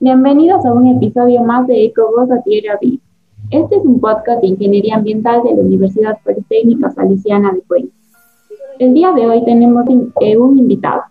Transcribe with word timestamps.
Bienvenidos 0.00 0.66
a 0.66 0.72
un 0.72 0.88
episodio 0.88 1.44
más 1.44 1.68
de 1.68 1.84
EcoVoz 1.84 2.28
a 2.32 2.42
Tierra 2.42 2.76
Viva. 2.80 3.04
Este 3.52 3.76
es 3.76 3.84
un 3.84 4.00
podcast 4.00 4.40
de 4.40 4.48
Ingeniería 4.48 4.96
Ambiental 4.96 5.44
de 5.44 5.54
la 5.54 5.62
Universidad 5.62 6.18
Politécnica 6.24 6.90
Salesiana 6.90 7.52
de 7.52 7.60
Cuenca. 7.60 7.94
El 8.80 8.94
día 8.94 9.12
de 9.12 9.28
hoy 9.28 9.44
tenemos 9.44 9.84
eh, 10.20 10.36
un 10.36 10.58
invitado, 10.58 11.02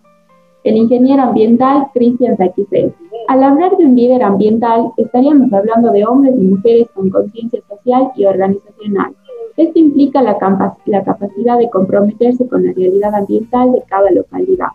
el 0.62 0.76
ingeniero 0.76 1.22
ambiental 1.22 1.86
Cristian 1.94 2.36
Saquicel. 2.36 2.92
Al 3.28 3.44
hablar 3.44 3.78
de 3.78 3.86
un 3.86 3.96
líder 3.96 4.22
ambiental, 4.22 4.92
estaríamos 4.98 5.50
hablando 5.54 5.90
de 5.90 6.04
hombres 6.04 6.34
y 6.36 6.42
mujeres 6.42 6.88
con 6.92 7.08
conciencia 7.08 7.62
social 7.66 8.12
y 8.14 8.26
organizacional. 8.26 9.14
Esto 9.56 9.78
implica 9.78 10.20
la, 10.22 10.36
la 10.84 11.04
capacidad 11.04 11.58
de 11.58 11.70
comprometerse 11.70 12.46
con 12.46 12.66
la 12.66 12.72
realidad 12.72 13.14
ambiental 13.14 13.72
de 13.72 13.82
cada 13.88 14.10
localidad, 14.10 14.68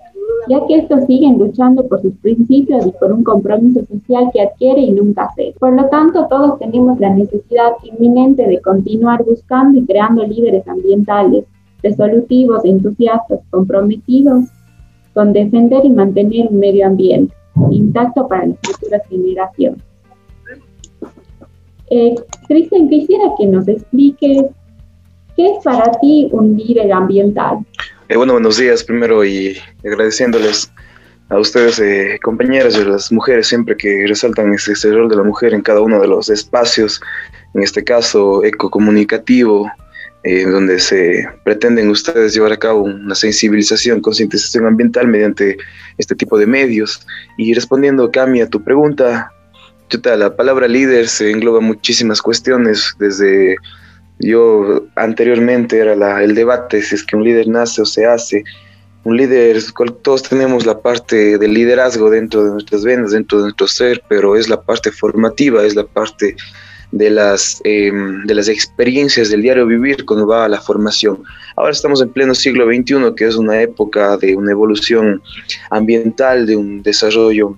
ya 0.48 0.66
que 0.66 0.78
estos 0.78 1.06
siguen 1.06 1.38
luchando 1.38 1.88
por 1.88 2.02
sus 2.02 2.14
principios 2.16 2.88
y 2.88 2.92
por 2.92 3.12
un 3.12 3.24
compromiso 3.24 3.86
social 3.86 4.32
que 4.34 4.42
adquiere 4.42 4.82
y 4.82 4.92
nunca 4.92 5.30
cede. 5.36 5.54
Por 5.60 5.74
lo 5.74 5.86
tanto, 5.90 6.28
todos 6.28 6.58
tenemos 6.58 7.00
la 7.00 7.12
necesidad 7.12 7.74
inminente 7.84 8.48
de 8.48 8.60
continuar 8.62 9.24
buscando 9.24 9.78
y 9.78 9.86
creando 9.86 10.26
líderes 10.26 10.68
ambientales 10.68 11.46
resolutivos, 11.84 12.66
entusiastas, 12.66 13.40
comprometidos 13.50 14.46
con 15.14 15.34
defender 15.34 15.86
y 15.86 15.90
mantener 15.90 16.48
un 16.48 16.60
medio 16.60 16.88
ambiente 16.88 17.34
intacto 17.70 18.28
para 18.28 18.48
las 18.48 18.58
futuras 18.64 19.02
generaciones. 19.10 19.82
Eh, 21.90 22.16
Cristian, 22.48 22.88
quisiera 22.88 23.34
que 23.38 23.46
nos 23.46 23.68
expliques 23.68 24.46
qué 25.42 25.58
es 25.58 25.64
para 25.64 25.92
ti 26.00 26.30
un 26.32 26.56
líder 26.56 26.92
ambiental. 26.92 27.60
Eh, 28.10 28.18
bueno, 28.18 28.34
buenos 28.34 28.58
días 28.58 28.84
primero 28.84 29.26
y 29.26 29.58
agradeciéndoles 29.84 30.72
a 31.30 31.40
ustedes, 31.40 31.80
eh, 31.80 32.20
compañeras 32.22 32.78
y 32.78 32.84
las 32.84 33.12
mujeres, 33.12 33.48
siempre 33.48 33.76
que 33.78 34.06
resaltan 34.08 34.54
ese, 34.54 34.74
ese, 34.74 34.92
rol 34.92 35.10
de 35.10 35.16
la 35.16 35.24
mujer 35.24 35.54
en 35.54 35.62
cada 35.62 35.80
uno 35.80 36.00
de 36.00 36.08
los 36.08 36.30
espacios, 36.30 37.02
en 37.54 37.64
este 37.64 37.84
caso 37.84 38.44
ecocomunicativo, 38.44 39.72
eh, 40.24 40.46
donde 40.46 40.78
se 40.80 41.26
pretenden 41.44 41.90
ustedes 41.90 42.34
llevar 42.34 42.52
a 42.52 42.58
cabo 42.58 42.82
una 42.84 43.16
sensibilización, 43.16 44.02
concientización 44.02 44.68
ambiental 44.68 45.08
mediante 45.08 45.58
este 45.98 46.16
tipo 46.16 46.38
de 46.38 46.46
medios. 46.46 47.08
Y 47.38 47.54
respondiendo, 47.54 48.12
Cami, 48.12 48.42
a 48.42 48.50
tu 48.50 48.62
pregunta, 48.64 49.32
la 50.04 50.36
palabra 50.36 50.68
líder 50.68 51.08
se 51.08 51.32
engloba 51.32 51.62
muchísimas 51.62 52.22
cuestiones, 52.22 52.94
desde 53.00 53.56
yo 54.22 54.86
anteriormente 54.96 55.78
era 55.78 55.96
la, 55.96 56.24
el 56.24 56.36
debate 56.36 56.82
si 56.82 56.96
es 56.96 57.04
que 57.04 57.16
un 57.16 57.24
líder 57.24 57.48
nace 57.48 57.82
o 57.82 57.86
se 57.86 58.06
hace. 58.06 58.44
Un 59.04 59.18
líder, 59.18 59.60
todos 60.04 60.24
tenemos 60.24 60.66
la 60.66 60.80
parte 60.80 61.38
del 61.40 61.54
liderazgo 61.54 62.10
dentro 62.12 62.44
de 62.44 62.52
nuestras 62.52 62.84
venas, 62.84 63.12
dentro 63.12 63.40
de 63.40 63.46
nuestro 63.46 63.68
ser, 63.68 64.04
pero 64.08 64.36
es 64.36 64.48
la 64.48 64.62
parte 64.62 64.92
formativa, 64.92 65.64
es 65.66 65.76
la 65.76 65.86
parte 65.86 66.36
de 66.92 67.10
las, 67.10 67.62
em, 67.64 68.24
de 68.26 68.36
las 68.36 68.48
experiencias 68.48 69.30
del 69.30 69.42
diario 69.42 69.66
vivir 69.66 70.06
cuando 70.06 70.28
va 70.28 70.46
a 70.46 70.50
la 70.50 70.62
formación. 70.62 71.24
Ahora 71.56 71.72
estamos 71.72 72.02
en 72.02 72.10
pleno 72.10 72.36
siglo 72.36 72.66
XXI, 72.66 73.16
que 73.16 73.26
es 73.26 73.36
una 73.36 73.60
época 73.62 74.18
de 74.18 74.36
una 74.36 74.52
evolución 74.52 75.22
ambiental, 75.72 76.46
de 76.46 76.56
un 76.56 76.84
desarrollo 76.84 77.58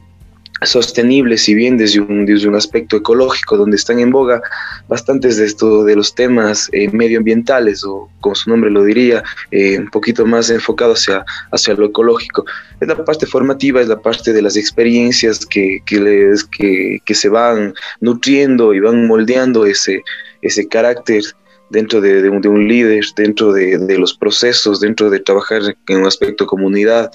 sostenible, 0.66 1.38
si 1.38 1.54
bien 1.54 1.78
desde 1.78 2.00
un, 2.00 2.26
desde 2.26 2.48
un 2.48 2.56
aspecto 2.56 2.98
ecológico, 2.98 3.58
donde 3.58 3.78
están 3.78 4.00
en 4.00 4.12
boga 4.12 4.42
bastantes 4.88 5.38
de, 5.38 5.46
esto, 5.46 5.84
de 5.84 5.96
los 5.96 6.14
temas 6.14 6.70
eh, 6.74 6.90
medioambientales, 6.92 7.84
o 7.84 8.10
como 8.22 8.36
su 8.36 8.50
nombre 8.50 8.70
lo 8.70 8.84
diría, 8.84 9.24
eh, 9.52 9.80
un 9.80 9.90
poquito 9.90 10.26
más 10.26 10.50
enfocado 10.50 10.94
hacia, 10.94 11.26
hacia 11.52 11.74
lo 11.74 11.86
ecológico. 11.86 12.46
Es 12.80 12.88
la 12.88 13.04
parte 13.04 13.26
formativa, 13.26 13.82
es 13.82 13.88
la 13.88 14.00
parte 14.00 14.34
de 14.34 14.42
las 14.42 14.56
experiencias 14.56 15.46
que, 15.46 15.80
que, 15.86 16.00
les, 16.00 16.44
que, 16.44 17.00
que 17.06 17.16
se 17.16 17.30
van 17.30 17.74
nutriendo 18.02 18.74
y 18.74 18.80
van 18.80 19.08
moldeando 19.08 19.66
ese, 19.66 20.02
ese 20.42 20.68
carácter 20.68 21.24
dentro 21.70 22.02
de, 22.02 22.30
un, 22.30 22.40
de 22.40 22.50
un, 22.50 22.68
líder, 22.68 23.04
dentro 23.16 23.52
de, 23.52 23.80
de 23.80 23.98
los 23.98 24.14
procesos, 24.14 24.80
dentro 24.80 25.10
de 25.10 25.20
trabajar 25.20 25.62
en 25.88 25.98
un 25.98 26.06
aspecto 26.06 26.46
comunidad 26.46 27.10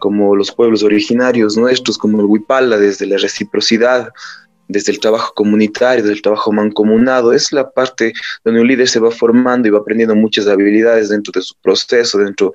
como 0.00 0.34
los 0.34 0.50
pueblos 0.50 0.82
originarios 0.82 1.56
nuestros, 1.56 1.96
como 1.96 2.20
el 2.20 2.26
Huipala, 2.26 2.76
desde 2.78 3.06
la 3.06 3.18
reciprocidad, 3.18 4.08
desde 4.66 4.92
el 4.92 5.00
trabajo 5.00 5.32
comunitario, 5.34 6.02
desde 6.02 6.16
el 6.16 6.22
trabajo 6.22 6.52
mancomunado. 6.52 7.32
Es 7.32 7.52
la 7.52 7.70
parte 7.70 8.12
donde 8.44 8.60
un 8.60 8.66
líder 8.66 8.88
se 8.88 8.98
va 8.98 9.10
formando 9.10 9.68
y 9.68 9.70
va 9.70 9.78
aprendiendo 9.78 10.16
muchas 10.16 10.46
habilidades 10.46 11.10
dentro 11.10 11.32
de 11.32 11.42
su 11.42 11.54
proceso, 11.62 12.18
dentro, 12.18 12.54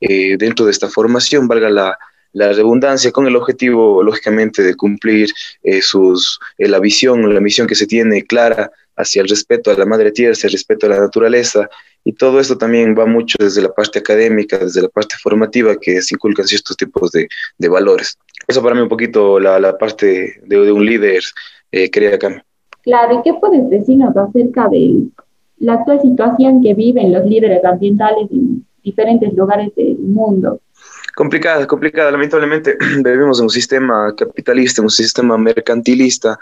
eh, 0.00 0.36
dentro 0.36 0.64
de 0.64 0.72
esta 0.72 0.88
formación, 0.88 1.46
valga 1.46 1.70
la, 1.70 1.96
redundancia, 2.32 3.10
con 3.10 3.26
el 3.26 3.36
objetivo, 3.36 4.02
lógicamente, 4.02 4.62
de 4.62 4.74
cumplir 4.74 5.30
eh, 5.62 5.82
sus, 5.82 6.38
eh, 6.56 6.68
la 6.68 6.78
visión, 6.78 7.34
la 7.34 7.40
misión 7.40 7.66
que 7.66 7.74
se 7.74 7.86
tiene 7.86 8.24
clara 8.24 8.70
hacia 8.96 9.22
el 9.22 9.28
respeto 9.28 9.70
a 9.70 9.74
la 9.74 9.86
madre 9.86 10.12
tierra, 10.12 10.32
hacia 10.32 10.46
el 10.46 10.52
respeto 10.52 10.86
a 10.86 10.90
la 10.90 11.00
naturaleza. 11.00 11.68
Y 12.04 12.12
todo 12.12 12.40
esto 12.40 12.56
también 12.56 12.96
va 12.98 13.06
mucho 13.06 13.36
desde 13.38 13.60
la 13.62 13.72
parte 13.72 13.98
académica, 13.98 14.58
desde 14.58 14.82
la 14.82 14.88
parte 14.88 15.16
formativa, 15.22 15.76
que 15.76 16.00
se 16.00 16.14
inculcan 16.14 16.46
ciertos 16.46 16.76
tipos 16.76 17.10
de, 17.12 17.28
de 17.58 17.68
valores. 17.68 18.18
Eso 18.46 18.62
para 18.62 18.74
mí 18.74 18.80
un 18.80 18.88
poquito 18.88 19.38
la, 19.38 19.58
la 19.60 19.76
parte 19.76 20.40
de, 20.46 20.56
de, 20.56 20.72
un 20.72 20.84
líder, 20.84 21.22
eh, 21.72 21.90
querida 21.90 22.18
Cami. 22.18 22.40
Claro, 22.82 23.18
¿y 23.18 23.22
qué 23.22 23.34
puedes 23.34 23.68
decirnos 23.68 24.16
acerca 24.16 24.68
de 24.68 25.08
la 25.58 25.74
actual 25.74 26.00
situación 26.00 26.62
que 26.62 26.74
viven 26.74 27.12
los 27.12 27.26
líderes 27.26 27.64
ambientales 27.64 28.30
en 28.30 28.64
diferentes 28.82 29.32
lugares 29.34 29.74
del 29.74 29.98
mundo? 29.98 30.60
Complicada, 31.14 31.66
complicada. 31.66 32.12
Lamentablemente 32.12 32.78
vivimos 33.04 33.40
en 33.40 33.44
un 33.44 33.50
sistema 33.50 34.14
capitalista, 34.16 34.82
un 34.82 34.88
sistema 34.88 35.36
mercantilista, 35.36 36.38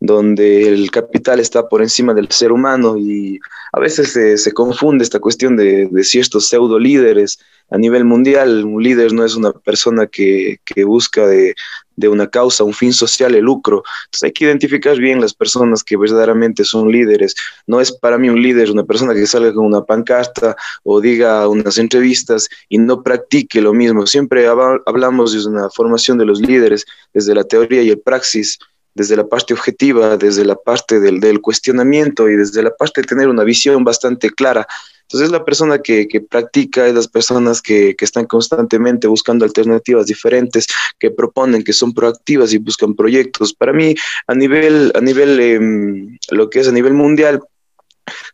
donde 0.00 0.68
el 0.68 0.90
capital 0.90 1.40
está 1.40 1.68
por 1.68 1.82
encima 1.82 2.14
del 2.14 2.30
ser 2.30 2.52
humano 2.52 2.96
y 2.96 3.40
a 3.72 3.80
veces 3.80 4.12
se, 4.12 4.38
se 4.38 4.52
confunde 4.52 5.02
esta 5.02 5.18
cuestión 5.18 5.56
de, 5.56 5.88
de, 5.90 6.04
ciertos 6.04 6.48
pseudo 6.48 6.78
líderes 6.78 7.38
a 7.70 7.78
nivel 7.78 8.04
mundial. 8.04 8.64
Un 8.64 8.82
líder 8.82 9.12
no 9.12 9.24
es 9.24 9.34
una 9.34 9.52
persona 9.52 10.06
que, 10.06 10.60
que 10.64 10.84
busca 10.84 11.26
de, 11.26 11.54
de, 11.96 12.08
una 12.08 12.28
causa, 12.28 12.62
un 12.62 12.74
fin 12.74 12.92
social, 12.92 13.34
el 13.34 13.44
lucro. 13.44 13.82
Entonces 14.04 14.22
hay 14.22 14.32
que 14.32 14.44
identificar 14.44 14.96
bien 14.98 15.20
las 15.20 15.34
personas 15.34 15.82
que 15.82 15.96
verdaderamente 15.96 16.64
son 16.64 16.92
líderes. 16.92 17.34
No 17.66 17.80
es 17.80 17.90
para 17.90 18.18
mí 18.18 18.28
un 18.28 18.40
líder 18.40 18.70
una 18.70 18.84
persona 18.84 19.14
que 19.14 19.26
salga 19.26 19.52
con 19.52 19.66
una 19.66 19.84
pancarta 19.84 20.56
o 20.84 21.00
diga 21.00 21.48
unas 21.48 21.76
entrevistas 21.76 22.48
y 22.68 22.78
no 22.78 23.02
practique 23.02 23.60
lo 23.60 23.74
mismo. 23.74 24.06
Siempre 24.06 24.46
hablamos 24.46 25.32
de 25.32 25.48
una 25.48 25.68
formación 25.70 26.18
de 26.18 26.24
los 26.24 26.40
líderes 26.40 26.86
desde 27.12 27.34
la 27.34 27.42
teoría 27.42 27.82
y 27.82 27.90
el 27.90 27.98
praxis 27.98 28.58
desde 28.98 29.16
la 29.16 29.26
parte 29.26 29.54
objetiva, 29.54 30.16
desde 30.16 30.44
la 30.44 30.56
parte 30.56 31.00
del, 31.00 31.20
del, 31.20 31.40
cuestionamiento 31.40 32.28
y 32.28 32.34
desde 32.34 32.62
la 32.62 32.74
parte 32.74 33.00
de 33.00 33.06
tener 33.06 33.28
una 33.28 33.44
visión 33.44 33.84
bastante 33.84 34.28
clara. 34.30 34.66
Entonces, 35.02 35.30
la 35.30 35.44
persona 35.44 35.78
que, 35.78 36.06
que 36.06 36.20
practica 36.20 36.86
es 36.86 36.94
las 36.94 37.08
personas 37.08 37.62
que, 37.62 37.94
que, 37.96 38.04
están 38.04 38.26
constantemente 38.26 39.06
buscando 39.06 39.46
alternativas 39.46 40.06
diferentes, 40.06 40.66
que 40.98 41.10
proponen, 41.10 41.64
que 41.64 41.72
son 41.72 41.94
proactivas 41.94 42.52
y 42.52 42.58
buscan 42.58 42.94
proyectos. 42.94 43.54
Para 43.54 43.72
mí, 43.72 43.94
a 44.26 44.34
nivel, 44.34 44.92
a 44.94 45.00
nivel 45.00 45.40
eh, 45.40 46.18
lo 46.30 46.50
que 46.50 46.60
es 46.60 46.68
a 46.68 46.72
nivel 46.72 46.92
mundial, 46.92 47.40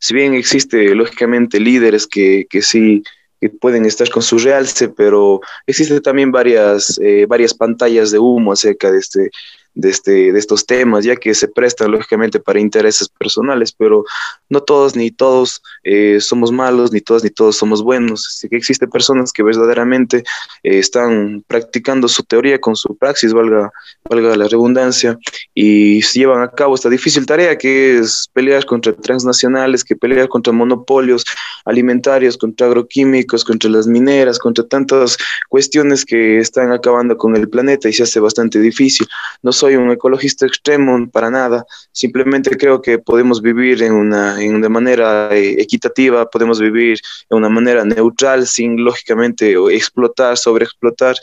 si 0.00 0.14
bien 0.14 0.34
existe 0.34 0.94
lógicamente 0.94 1.60
líderes 1.60 2.06
que, 2.06 2.46
que 2.50 2.62
sí 2.62 3.02
que 3.40 3.50
pueden 3.50 3.84
estar 3.84 4.08
con 4.08 4.22
su 4.22 4.38
realce, 4.38 4.88
pero 4.88 5.40
existen 5.66 6.00
también 6.00 6.32
varias, 6.32 6.98
eh, 7.02 7.26
varias 7.28 7.52
pantallas 7.52 8.10
de 8.10 8.18
humo 8.18 8.52
acerca 8.52 8.90
de 8.90 8.98
este, 8.98 9.30
de, 9.74 9.90
este, 9.90 10.32
de 10.32 10.38
estos 10.38 10.66
temas, 10.66 11.04
ya 11.04 11.16
que 11.16 11.34
se 11.34 11.48
prestan 11.48 11.90
lógicamente 11.90 12.40
para 12.40 12.60
intereses 12.60 13.08
personales, 13.08 13.72
pero 13.72 14.04
no 14.48 14.62
todos 14.62 14.96
ni 14.96 15.10
todos 15.10 15.62
eh, 15.82 16.18
somos 16.20 16.52
malos, 16.52 16.92
ni 16.92 17.00
todas 17.00 17.24
ni 17.24 17.30
todos 17.30 17.56
somos 17.56 17.82
buenos. 17.82 18.26
Así 18.28 18.48
que 18.48 18.56
existen 18.56 18.88
personas 18.90 19.32
que 19.32 19.42
verdaderamente 19.42 20.18
eh, 20.62 20.78
están 20.78 21.44
practicando 21.46 22.08
su 22.08 22.22
teoría 22.22 22.60
con 22.60 22.76
su 22.76 22.96
praxis, 22.96 23.32
valga, 23.32 23.72
valga 24.08 24.36
la 24.36 24.48
redundancia, 24.48 25.18
y 25.54 26.02
llevan 26.02 26.42
a 26.42 26.50
cabo 26.50 26.74
esta 26.74 26.88
difícil 26.88 27.26
tarea 27.26 27.56
que 27.58 27.98
es 27.98 28.28
pelear 28.32 28.64
contra 28.64 28.92
transnacionales, 28.92 29.84
que 29.84 29.96
pelear 29.96 30.28
contra 30.28 30.52
monopolios 30.52 31.24
alimentarios, 31.64 32.36
contra 32.36 32.66
agroquímicos, 32.66 33.44
contra 33.44 33.70
las 33.70 33.86
mineras, 33.86 34.38
contra 34.38 34.64
tantas 34.64 35.16
cuestiones 35.48 36.04
que 36.04 36.38
están 36.38 36.72
acabando 36.72 37.16
con 37.16 37.34
el 37.36 37.48
planeta 37.48 37.88
y 37.88 37.92
se 37.92 38.02
hace 38.02 38.20
bastante 38.20 38.60
difícil. 38.60 39.06
No 39.42 39.52
soy 39.64 39.76
un 39.76 39.90
ecologista 39.90 40.44
extremo 40.44 41.08
para 41.10 41.30
nada, 41.30 41.64
simplemente 41.90 42.54
creo 42.58 42.82
que 42.82 42.98
podemos 42.98 43.40
vivir 43.40 43.82
en 43.82 43.94
una, 43.94 44.38
en 44.42 44.60
manera 44.70 45.30
eh, 45.32 45.56
equitativa, 45.58 46.28
podemos 46.28 46.60
vivir 46.60 46.98
de 47.30 47.36
una 47.36 47.48
manera 47.48 47.82
neutral 47.82 48.46
sin 48.46 48.84
lógicamente 48.84 49.54
explotar, 49.70 50.36
sobreexplotar 50.36 51.16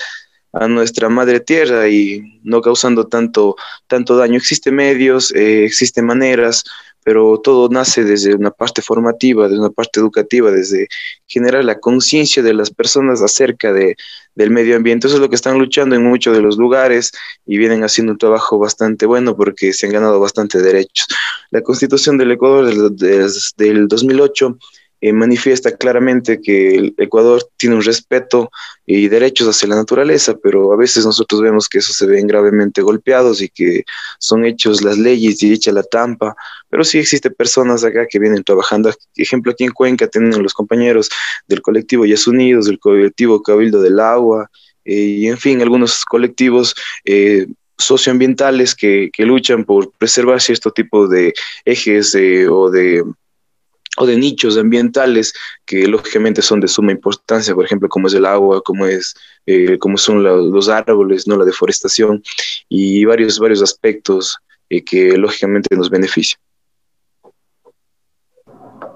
a 0.54 0.68
nuestra 0.68 1.08
madre 1.08 1.40
tierra 1.40 1.88
y 1.88 2.40
no 2.44 2.62
causando 2.62 3.06
tanto, 3.06 3.56
tanto 3.86 4.18
daño. 4.18 4.38
Existen 4.38 4.74
medios, 4.74 5.32
eh, 5.36 5.64
existen 5.64 6.06
maneras, 6.08 6.64
pero 7.03 7.39
todo 7.44 7.69
nace 7.69 8.03
desde 8.03 8.36
una 8.36 8.51
parte 8.51 8.81
formativa, 8.81 9.48
desde 9.48 9.59
una 9.59 9.69
parte 9.69 10.00
educativa, 10.00 10.51
desde 10.51 10.88
generar 11.25 11.63
la 11.65 11.80
conciencia 11.80 12.44
de 12.44 12.53
las 12.53 12.69
personas 12.69 13.21
acerca 13.21 13.74
de, 13.74 13.95
del 14.36 14.51
medio 14.51 14.75
ambiente. 14.75 15.07
Eso 15.07 15.15
es 15.15 15.21
lo 15.21 15.30
que 15.30 15.36
están 15.36 15.57
luchando 15.57 15.95
en 15.95 16.03
muchos 16.03 16.36
de 16.36 16.42
los 16.42 16.57
lugares 16.57 17.12
y 17.45 17.57
vienen 17.57 17.83
haciendo 17.83 18.13
un 18.13 18.19
trabajo 18.19 18.59
bastante 18.59 19.06
bueno 19.06 19.36
porque 19.36 19.74
se 19.74 19.88
han 19.88 19.94
ganado 19.94 20.19
bastante 20.19 20.62
derechos. 20.62 21.07
La 21.50 21.62
constitución 21.62 22.18
del 22.18 22.31
Ecuador 22.31 22.65
desde 22.95 23.44
del 23.57 23.88
2008 23.88 24.57
eh, 25.03 25.13
manifiesta 25.13 25.75
claramente 25.75 26.39
que 26.42 26.75
el 26.75 26.94
Ecuador 27.00 27.44
tiene 27.57 27.75
un 27.75 27.81
respeto 27.81 28.51
y 28.86 29.07
derechos 29.07 29.48
hacia 29.48 29.68
la 29.68 29.75
naturaleza, 29.75 30.36
pero 30.42 30.71
a 30.74 30.77
veces 30.77 31.03
nosotros 31.07 31.42
vemos 31.42 31.68
que 31.68 31.80
eso 31.80 31.92
se 31.92 32.06
ven 32.06 32.27
gravemente 32.27 32.83
golpeados 32.83 33.42
y 33.42 33.50
que 33.50 33.83
son 34.19 34.45
hechos 34.45 34.83
las 34.83 35.00
leyes 35.00 35.42
y 35.42 35.53
hecha 35.53 35.71
la 35.71 35.81
tampa, 35.81 36.36
pero 36.69 36.83
sí 36.83 37.00
existen 37.00 37.33
personas 37.33 37.83
acá 37.83 38.06
que 38.07 38.19
vienen 38.19 38.44
trabajando. 38.44 38.94
Ejemplo, 39.15 39.51
aquí 39.51 39.63
en 39.63 39.71
Cuenca 39.71 40.07
tienen 40.07 40.44
los 40.44 40.53
compañeros 40.53 41.09
del 41.48 41.63
colectivo 41.63 42.06
Yes 42.06 42.27
Unidos, 42.27 42.68
del 42.68 42.77
colectivo 42.77 43.42
Cabildo 43.42 43.81
del 43.81 44.00
Agua, 44.00 44.51
eh, 44.86 44.94
y 44.94 45.27
en 45.27 45.39
fin, 45.39 45.63
algunos 45.63 46.06
colectivos 46.06 46.75
eh, 47.06 47.48
socioambientales 47.75 48.75
que, 48.75 49.09
que, 49.12 49.25
luchan 49.25 49.65
por 49.65 49.92
preservar 49.94 50.39
cierto 50.42 50.69
tipo 50.69 51.07
de 51.07 51.33
ejes 51.65 52.15
o 52.48 52.69
de 52.69 53.03
o 53.98 54.06
de 54.06 54.18
nichos 54.18 54.58
ambientales 54.58 55.34
que 55.66 55.86
lógicamente 55.88 56.42
son 56.42 56.62
de 56.62 56.68
suma 56.68 56.92
importancia, 56.92 57.54
por 57.54 57.66
ejemplo, 57.66 57.90
como 57.90 58.08
es 58.08 58.14
el 58.14 58.26
agua, 58.26 58.62
como, 58.62 58.86
es, 58.86 59.14
eh, 59.46 59.78
como 59.80 59.98
son 59.98 60.24
los 60.24 60.70
árboles, 60.70 61.28
¿no? 61.28 61.36
la 61.36 61.46
deforestación 61.46 62.24
y 62.70 63.04
varios, 63.06 63.38
varios 63.40 63.62
aspectos 63.62 64.38
eh, 64.70 64.84
que 64.84 65.18
lógicamente 65.18 65.76
nos 65.76 65.90
benefician. 65.90 66.40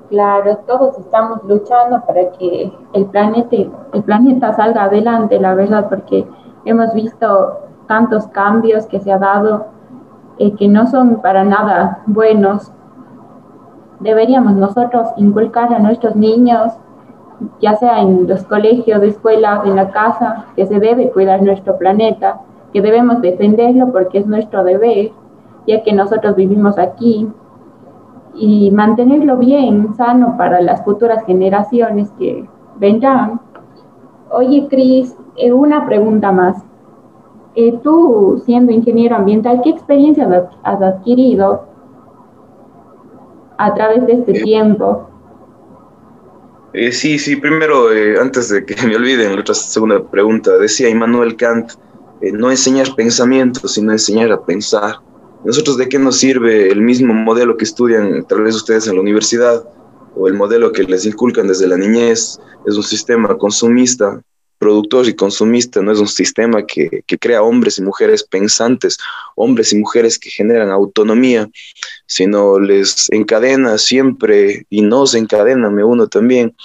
Claro, 0.09 0.57
todos 0.67 0.97
estamos 0.99 1.39
luchando 1.45 2.01
para 2.05 2.31
que 2.37 2.71
el 2.93 3.05
planeta, 3.07 3.55
el 3.93 4.03
planeta 4.03 4.55
salga 4.55 4.83
adelante, 4.83 5.39
la 5.39 5.55
verdad, 5.55 5.89
porque 5.89 6.25
hemos 6.63 6.93
visto 6.93 7.59
tantos 7.87 8.27
cambios 8.27 8.85
que 8.85 8.99
se 8.99 9.11
ha 9.11 9.17
dado 9.17 9.67
eh, 10.37 10.53
que 10.55 10.67
no 10.67 10.87
son 10.87 11.21
para 11.21 11.43
nada 11.43 12.03
buenos 12.07 12.71
deberíamos 13.99 14.53
nosotros 14.53 15.07
inculcar 15.17 15.73
a 15.73 15.79
nuestros 15.79 16.15
niños, 16.15 16.73
ya 17.61 17.75
sea 17.75 18.01
en 18.01 18.27
los 18.27 18.43
colegios, 18.43 19.03
escuelas, 19.03 19.65
en 19.65 19.75
la 19.75 19.89
casa, 19.91 20.45
que 20.55 20.65
se 20.65 20.79
debe 20.79 21.11
cuidar 21.11 21.41
nuestro 21.41 21.77
planeta, 21.77 22.41
que 22.73 22.81
debemos 22.81 23.21
defenderlo 23.21 23.91
porque 23.91 24.19
es 24.19 24.27
nuestro 24.27 24.63
deber, 24.63 25.11
ya 25.67 25.83
que 25.83 25.93
nosotros 25.93 26.35
vivimos 26.35 26.77
aquí, 26.77 27.27
y 28.35 28.69
mantenerlo 28.71 29.37
bien, 29.37 29.95
sano 29.95 30.35
para 30.37 30.61
las 30.61 30.83
futuras 30.83 31.25
generaciones 31.25 32.11
que 32.19 32.45
vendrán. 32.77 33.39
Oye, 34.29 34.67
Cris, 34.69 35.15
eh, 35.37 35.53
una 35.53 35.85
pregunta 35.85 36.31
más. 36.31 36.63
Eh, 37.55 37.79
tú, 37.81 38.41
siendo 38.45 38.73
ingeniero 38.73 39.15
ambiental, 39.15 39.61
¿qué 39.63 39.69
experiencia 39.69 40.49
has 40.63 40.81
adquirido 40.81 41.63
a 43.57 43.73
través 43.73 44.05
de 44.05 44.13
este 44.13 44.33
tiempo? 44.33 45.09
Eh, 46.73 46.91
sí, 46.91 47.17
sí, 47.17 47.37
primero, 47.37 47.93
eh, 47.93 48.19
antes 48.19 48.49
de 48.49 48.65
que 48.65 48.75
me 48.87 48.95
olviden, 48.95 49.33
la 49.33 49.41
otra 49.41 49.55
segunda 49.55 50.03
pregunta, 50.03 50.57
decía 50.57 50.89
Immanuel 50.89 51.35
Kant, 51.37 51.71
eh, 52.21 52.31
no 52.31 52.51
enseñar 52.51 52.95
pensamiento, 52.95 53.67
sino 53.67 53.91
enseñar 53.91 54.31
a 54.31 54.43
pensar. 54.43 54.95
¿Nosotros 55.45 55.77
de 55.77 55.87
qué 55.87 55.99
nos 55.99 56.17
sirve 56.17 56.69
el 56.69 56.81
mismo 56.81 57.13
modelo 57.13 57.55
que 57.55 57.65
estudian 57.65 58.25
tal 58.25 58.41
vez 58.41 58.55
ustedes 58.55 58.87
en 58.87 58.95
la 58.95 59.01
universidad 59.01 59.63
o 60.15 60.27
el 60.27 60.33
modelo 60.33 60.71
que 60.71 60.83
les 60.83 61.05
inculcan 61.05 61.47
desde 61.47 61.67
la 61.67 61.77
niñez? 61.77 62.39
Es 62.65 62.75
un 62.75 62.83
sistema 62.83 63.37
consumista 63.37 64.21
productor 64.57 65.07
y 65.07 65.15
consumista, 65.15 65.81
no 65.81 65.91
es 65.91 65.99
un 65.99 66.07
sistema 66.07 66.65
que, 66.65 67.03
que, 67.05 67.17
crea 67.17 67.43
hombres 67.43 67.77
y 67.77 67.81
mujeres 67.81 68.23
pensantes, 68.23 68.97
hombres 69.35 69.73
y 69.73 69.77
mujeres 69.77 70.17
que 70.17 70.29
generan 70.29 70.71
autonomía, 70.71 71.49
sino 72.07 72.59
les 72.59 73.09
encadena 73.11 73.77
siempre 73.77 74.65
y 74.69 74.81
nos 74.81 75.15
encadena, 75.15 75.69
me 75.69 75.83
uno 75.83 76.07
también, 76.07 76.55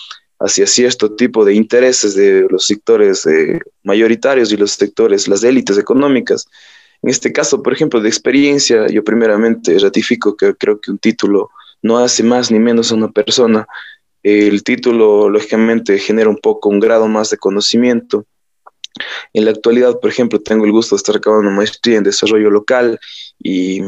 hacia 0.41 0.67
cierto 0.67 1.15
tipo 1.15 1.45
de 1.45 1.55
intereses 1.55 2.15
de 2.15 2.47
los 2.49 2.67
sectores 2.67 3.27
eh, 3.27 3.61
mayoritarios 3.85 4.51
y 4.53 4.57
los 4.57 4.73
sectores, 4.73 5.29
las 5.29 5.45
élites 5.45 5.77
económicas. 5.77 6.47
En 7.03 7.11
este 7.11 7.33
caso, 7.33 7.63
por 7.63 7.73
ejemplo, 7.73 8.01
de 8.01 8.09
experiencia, 8.09 8.87
yo 8.89 9.05
primeramente 9.05 9.79
ratifico 9.79 10.37
que 10.37 10.55
creo 10.55 10.81
que 10.81 10.91
un 10.91 10.99
título 10.99 11.51
no 11.83 11.99
hace 11.99 12.23
más 12.23 12.51
ni 12.51 12.59
menos 12.59 12.91
a 12.91 12.95
una 12.95 13.11
persona, 13.11 13.67
el 14.23 14.63
título, 14.63 15.29
lógicamente, 15.29 15.99
genera 15.99 16.29
un 16.29 16.39
poco 16.39 16.69
un 16.69 16.81
grado 16.81 17.09
más 17.09 17.31
de 17.31 17.39
conocimiento. 17.39 18.27
En 19.33 19.45
la 19.45 19.53
actualidad, 19.53 19.99
por 20.01 20.11
ejemplo, 20.11 20.41
tengo 20.41 20.65
el 20.65 20.73
gusto 20.73 20.95
de 20.95 20.99
estar 20.99 21.17
acabando 21.17 21.49
una 21.49 21.57
maestría 21.57 21.99
en 21.99 22.05
desarrollo 22.05 22.51
local 22.51 22.99
y, 23.43 23.81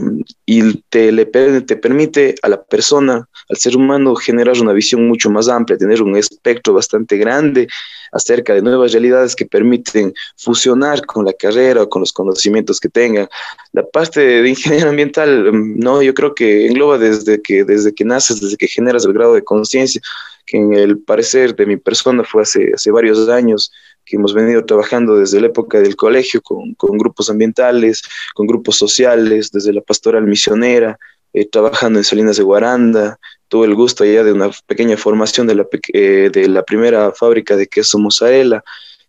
te, 0.88 1.12
le, 1.12 1.26
te 1.26 1.76
permite 1.76 2.35
a 2.43 2.49
la 2.49 2.62
persona, 2.62 3.29
al 3.49 3.56
ser 3.56 3.76
humano, 3.76 4.14
generar 4.14 4.59
una 4.61 4.73
visión 4.73 5.06
mucho 5.06 5.31
más 5.31 5.49
amplia, 5.49 5.76
tener 5.76 6.03
un 6.03 6.17
espectro 6.17 6.75
bastante 6.75 7.17
grande 7.17 7.69
acerca 8.12 8.55
de 8.55 8.62
nuevas 8.62 8.93
realidades 8.93 9.35
que 9.35 9.47
permiten 9.47 10.14
fusionar 10.37 11.05
con 11.06 11.25
la 11.25 11.32
carrera 11.32 11.82
o 11.82 11.88
con 11.88 12.00
los 12.00 12.12
conocimientos 12.12 12.79
que 12.79 12.88
tengan. 12.88 13.29
La 13.73 13.85
parte 13.85 14.20
de 14.20 14.49
ingeniería 14.49 14.88
ambiental, 14.88 15.53
mm, 15.53 15.79
no, 15.79 16.03
yo 16.03 16.14
creo 16.14 16.35
que 16.35 16.67
engloba 16.67 16.99
desde 16.99 17.41
que, 17.41 17.64
desde 17.64 17.94
que 17.94 18.05
naces, 18.05 18.41
desde 18.41 18.56
que 18.56 18.69
generas 18.69 19.05
el 19.05 19.14
grado 19.14 19.35
de 19.35 19.43
conciencia, 19.43 20.00
que 20.47 20.59
en 20.59 20.75
el 20.75 20.99
parecer 20.99 21.55
de 21.56 21.67
mi 21.67 21.76
persona 21.76 22.25
fue 22.25 22.43
hace, 22.43 22.73
hace 22.75 22.91
varios 22.91 23.29
años, 23.29 23.73
que 24.04 24.16
hemos 24.16 24.34
venido 24.34 24.64
trabajando 24.64 25.16
desde 25.16 25.40
la 25.40 25.46
época 25.49 25.81
del 25.81 25.96
colegio 25.96 26.40
con, 26.43 26.75
con 26.75 26.99
grupos 26.99 27.31
ambientales, 27.31 28.02
con 28.34 28.46
grupos 28.46 28.76
sociales, 28.76 29.50
desde 29.50 29.72
la 29.72 29.81
pastoral 29.81 30.25
misionera, 30.25 30.99
eh, 31.32 31.49
trabajando 31.49 31.99
en 31.99 32.04
Salinas 32.04 32.37
de 32.37 32.43
Guaranda, 32.43 33.19
tuve 33.49 33.66
el 33.66 33.75
gusto 33.75 34.04
ya 34.04 34.22
de 34.22 34.32
una 34.32 34.50
pequeña 34.66 34.96
formación 34.96 35.46
de 35.46 35.54
la, 35.54 35.66
eh, 35.93 36.31
de 36.32 36.49
la 36.49 36.62
primera 36.62 37.12
fábrica 37.12 37.56
de 37.56 37.66
queso 37.66 37.99
mozzarella. 37.99 38.62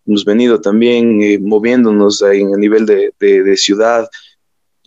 Hemos 0.06 0.24
venido 0.24 0.60
también 0.60 1.22
eh, 1.22 1.38
moviéndonos 1.38 2.22
a 2.22 2.32
nivel 2.32 2.86
de, 2.86 3.12
de 3.18 3.56
ciudad, 3.56 4.08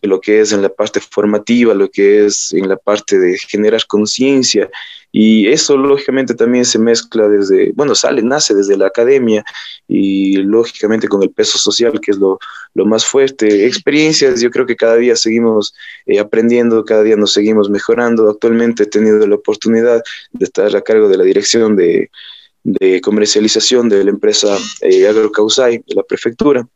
lo 0.02 0.22
que 0.22 0.42
es 0.42 0.52
en 0.52 0.62
la 0.62 0.70
parte 0.70 1.00
formativa, 1.00 1.74
lo 1.74 1.90
que 1.90 2.26
es 2.26 2.54
en 2.54 2.68
la 2.70 2.78
parte 2.78 3.18
de 3.18 3.38
generar 3.38 3.86
conciencia. 3.88 4.70
Y 5.12 5.48
eso 5.48 5.78
lógicamente 5.78 6.36
también 6.36 6.66
se 6.66 6.78
mezcla 6.78 7.28
desde, 7.28 7.72
bueno, 7.74 7.96
sale, 7.96 8.22
nace 8.22 8.54
desde 8.54 8.78
la 8.78 8.88
academia 8.88 9.44
y 9.88 10.38
lógicamente 10.38 11.08
con 11.08 11.24
el 11.24 11.32
peso 11.32 11.58
social, 11.58 12.00
que 12.00 12.12
es 12.12 12.18
lo, 12.18 12.38
lo 12.76 12.86
más 12.86 13.06
fuerte. 13.06 13.66
Experiencias, 13.66 14.42
yo 14.42 14.52
creo 14.52 14.66
que 14.66 14.76
cada 14.76 14.98
día 14.98 15.16
seguimos 15.16 15.74
eh, 16.06 16.20
aprendiendo, 16.20 16.86
cada 16.86 17.04
día 17.04 17.16
nos 17.16 17.34
seguimos 17.34 17.70
mejorando. 17.70 18.30
Actualmente 18.30 18.84
he 18.84 18.88
tenido 18.88 19.26
la 19.26 19.36
oportunidad 19.36 20.04
de 20.32 20.46
estar 20.46 20.76
a 20.76 20.82
cargo 20.82 21.10
de 21.10 21.18
la 21.18 21.24
dirección 21.24 21.76
de, 21.76 22.12
de 22.64 23.00
comercialización 23.02 23.88
de 23.88 24.04
la 24.04 24.12
empresa 24.12 24.58
eh, 24.82 25.08
Agrocausay 25.08 25.78
de 25.88 25.96
la 25.96 26.04
prefectura. 26.04 26.68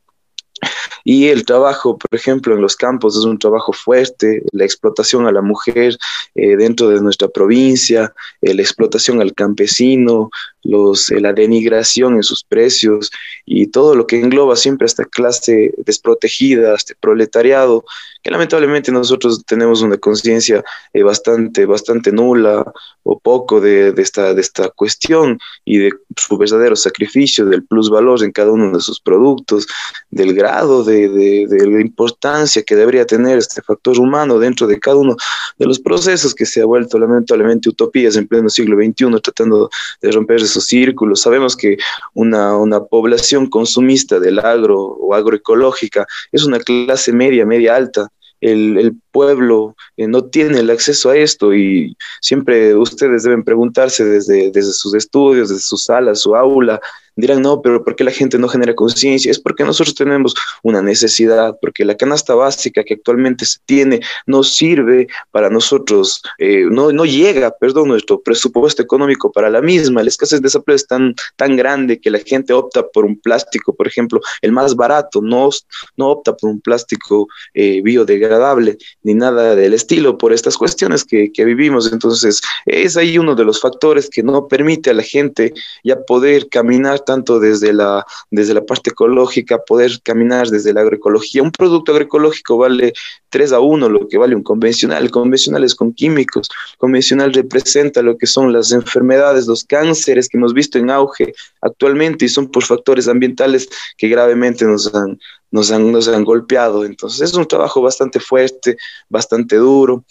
Y 1.04 1.28
el 1.28 1.46
trabajo, 1.46 1.98
por 1.98 2.14
ejemplo, 2.14 2.54
en 2.54 2.62
los 2.62 2.76
campos 2.76 3.18
es 3.18 3.24
un 3.24 3.40
trabajo 3.40 3.74
fuerte, 3.74 4.44
la 4.52 4.66
explotación 4.66 5.26
a 5.28 5.32
la 5.32 5.42
mujer 5.42 5.98
eh, 6.36 6.56
dentro 6.56 6.90
de 6.90 7.02
nuestra 7.02 7.28
provincia, 7.28 8.14
eh, 8.42 8.54
la 8.54 8.62
explotación 8.62 9.20
al 9.22 9.34
campesino, 9.34 10.30
los, 10.64 11.10
eh, 11.12 11.20
la 11.20 11.34
denigración 11.34 12.16
en 12.16 12.24
sus 12.24 12.44
precios 12.44 13.12
y 13.46 13.68
todo 13.68 13.96
lo 13.96 14.06
que 14.06 14.20
engloba 14.20 14.56
siempre 14.56 14.86
a 14.86 14.88
esta 14.88 15.06
clase 15.06 15.74
desprotegida, 15.86 16.76
este 16.76 16.96
proletariado, 16.96 17.84
que 18.22 18.32
lamentablemente 18.32 18.92
nosotros 18.92 19.44
tenemos 19.46 19.82
una 19.82 19.98
conciencia 19.98 20.64
bastante, 21.04 21.66
bastante 21.66 22.12
nula 22.12 22.64
o 23.04 23.20
poco 23.20 23.60
de, 23.60 23.92
de, 23.92 24.02
esta, 24.02 24.34
de 24.34 24.42
esta 24.42 24.70
cuestión 24.70 25.40
y 25.66 25.80
de 25.80 25.92
su 26.16 26.38
verdadero 26.38 26.76
sacrificio, 26.76 27.46
del 27.46 27.66
plusvalor 27.66 28.24
en 28.24 28.32
cada 28.32 28.52
uno 28.52 28.72
de 28.72 28.82
sus 28.82 29.00
productos, 29.00 29.68
del 30.10 30.34
grado 30.34 30.84
de 30.84 31.02
de, 31.08 31.82
importancia 31.82 32.64
que 32.64 32.76
debería 32.76 33.06
tener 33.06 33.38
este 33.38 33.62
factor 33.62 34.00
humano 34.00 34.40
dentro 34.40 34.68
de 34.68 34.80
cada 34.80 34.98
uno 34.98 35.16
de 35.58 35.66
los 35.66 35.80
procesos 35.80 36.34
que 36.34 36.46
se 36.46 36.62
ha 36.62 36.66
vuelto 36.66 37.00
lamentablemente 37.00 37.70
utopías 37.70 38.16
en 38.16 38.28
pleno 38.28 38.50
siglo 38.50 38.78
XXI, 38.78 39.22
tratando 39.22 39.70
de 40.02 40.12
romper 40.12 40.38
esos 40.38 40.66
círculos. 40.66 41.22
Sabemos 41.22 41.56
que 41.56 41.78
una, 42.14 42.56
una 42.58 42.84
población 42.84 43.48
consumista 43.48 44.20
del 44.20 44.40
agro 44.40 44.80
o 44.80 45.14
agroecológica 45.14 46.06
es 46.32 46.44
una 46.44 46.60
clase 46.60 47.12
media, 47.12 47.46
media 47.46 47.76
alta, 47.76 48.11
el, 48.42 48.96
pueblo 49.12 49.76
eh, 49.98 50.08
no 50.08 50.24
tiene 50.26 50.60
el 50.60 50.70
acceso 50.70 51.10
a 51.10 51.18
esto 51.18 51.54
y 51.54 51.96
siempre 52.22 52.76
ustedes 52.76 53.24
deben 53.24 53.44
preguntarse 53.44 54.06
desde, 54.06 54.52
desde 54.52 54.72
sus 54.72 54.96
estudios, 54.96 55.50
desde 55.50 55.62
su 55.62 55.78
sala, 55.78 56.16
su 56.16 56.36
aula, 56.36 56.80
dirán, 57.16 57.42
no, 57.42 57.62
pero 57.62 57.84
¿por 57.84 57.96
qué 57.96 58.04
la 58.04 58.12
gente 58.12 58.38
no 58.38 58.48
genera 58.48 58.76
conciencia? 58.76 59.32
Es 59.32 59.40
porque 59.40 59.64
nosotros 59.64 59.96
tenemos 59.96 60.34
una 60.64 60.82
necesidad, 60.82 61.58
porque 61.62 61.86
la 61.86 61.96
canasta 61.96 62.36
básica 62.36 62.84
que 62.84 62.96
actualmente 62.96 63.46
se 63.46 63.60
tiene 63.66 64.00
no 64.26 64.44
sirve 64.44 65.08
para 65.32 65.50
nosotros, 65.50 66.22
eh, 66.38 66.66
no, 66.70 66.92
no 66.92 67.06
llega, 67.06 67.52
perdón, 67.52 67.90
nuestro 67.90 68.22
presupuesto 68.22 68.82
económico 68.82 69.32
para 69.32 69.50
la 69.50 69.62
misma. 69.62 70.04
La 70.04 70.10
escasez 70.10 70.42
de 70.42 70.48
esa 70.48 70.62
es 70.68 70.88
tan, 70.88 71.16
tan 71.36 71.56
grande 71.56 72.00
que 72.00 72.10
la 72.10 72.20
gente 72.20 72.54
opta 72.54 72.88
por 72.88 73.06
un 73.06 73.20
plástico, 73.20 73.76
por 73.76 73.88
ejemplo, 73.88 74.22
el 74.42 74.52
más 74.52 74.76
barato, 74.76 75.22
no, 75.22 75.50
no 75.98 76.10
opta 76.10 76.36
por 76.36 76.50
un 76.50 76.62
plástico 76.62 77.28
eh, 77.54 77.82
biodegradable 77.82 78.78
ni 79.04 79.14
nada 79.14 79.56
del 79.56 79.74
estilo 79.74 80.18
por 80.18 80.34
estas 80.34 80.58
cuestiones 80.58 81.04
que, 81.04 81.32
que 81.32 81.46
vivimos. 81.46 81.92
Entonces, 81.92 82.42
es 82.66 82.98
ahí 82.98 83.18
uno 83.18 83.36
de 83.36 83.46
los 83.46 83.60
factores 83.60 84.10
que 84.10 84.24
no 84.24 84.48
permite 84.48 84.92
a 84.92 84.94
la 84.94 85.04
gente 85.04 85.54
ya 85.84 86.00
poder 86.02 86.48
caminar 86.50 87.01
tanto 87.04 87.40
desde 87.40 87.74
la, 87.74 88.06
desde 88.30 88.54
la 88.54 88.66
parte 88.66 88.92
ecológica, 88.92 89.60
poder 89.60 90.02
caminar 90.04 90.48
desde 90.50 90.74
la 90.74 90.82
agroecología. 90.82 91.44
Un 91.44 91.52
producto 91.52 91.92
agroecológico 91.92 92.58
vale 92.58 92.94
3 93.30 93.54
a 93.54 93.60
1 93.60 93.90
lo 93.90 94.08
que 94.08 94.18
vale 94.18 94.36
un 94.36 94.44
convencional. 94.44 95.04
El 95.04 95.12
convencional 95.12 95.64
es 95.64 95.76
con 95.76 95.94
químicos. 95.94 96.50
Convencional 96.78 97.34
representa 97.34 98.02
lo 98.02 98.18
que 98.18 98.28
son 98.28 98.54
las 98.54 98.72
enfermedades, 98.72 99.48
los 99.48 99.64
cánceres 99.64 100.28
que 100.30 100.38
hemos 100.38 100.54
visto 100.54 100.78
en 100.78 100.90
auge 100.90 101.34
actualmente 101.62 102.26
y 102.26 102.30
son 102.30 102.50
por 102.50 102.64
factores 102.64 103.08
ambientales 103.08 103.70
que 103.98 104.08
gravemente 104.08 104.66
nos 104.66 104.94
han, 104.94 105.20
nos 105.52 105.72
han, 105.72 105.92
nos 105.92 106.08
han 106.08 106.24
golpeado. 106.24 106.86
Entonces 106.86 107.30
es 107.30 107.36
un 107.36 107.48
trabajo 107.48 107.82
bastante 107.82 108.20
fuerte, 108.20 108.78
bastante 109.10 109.56
duro, 109.58 110.06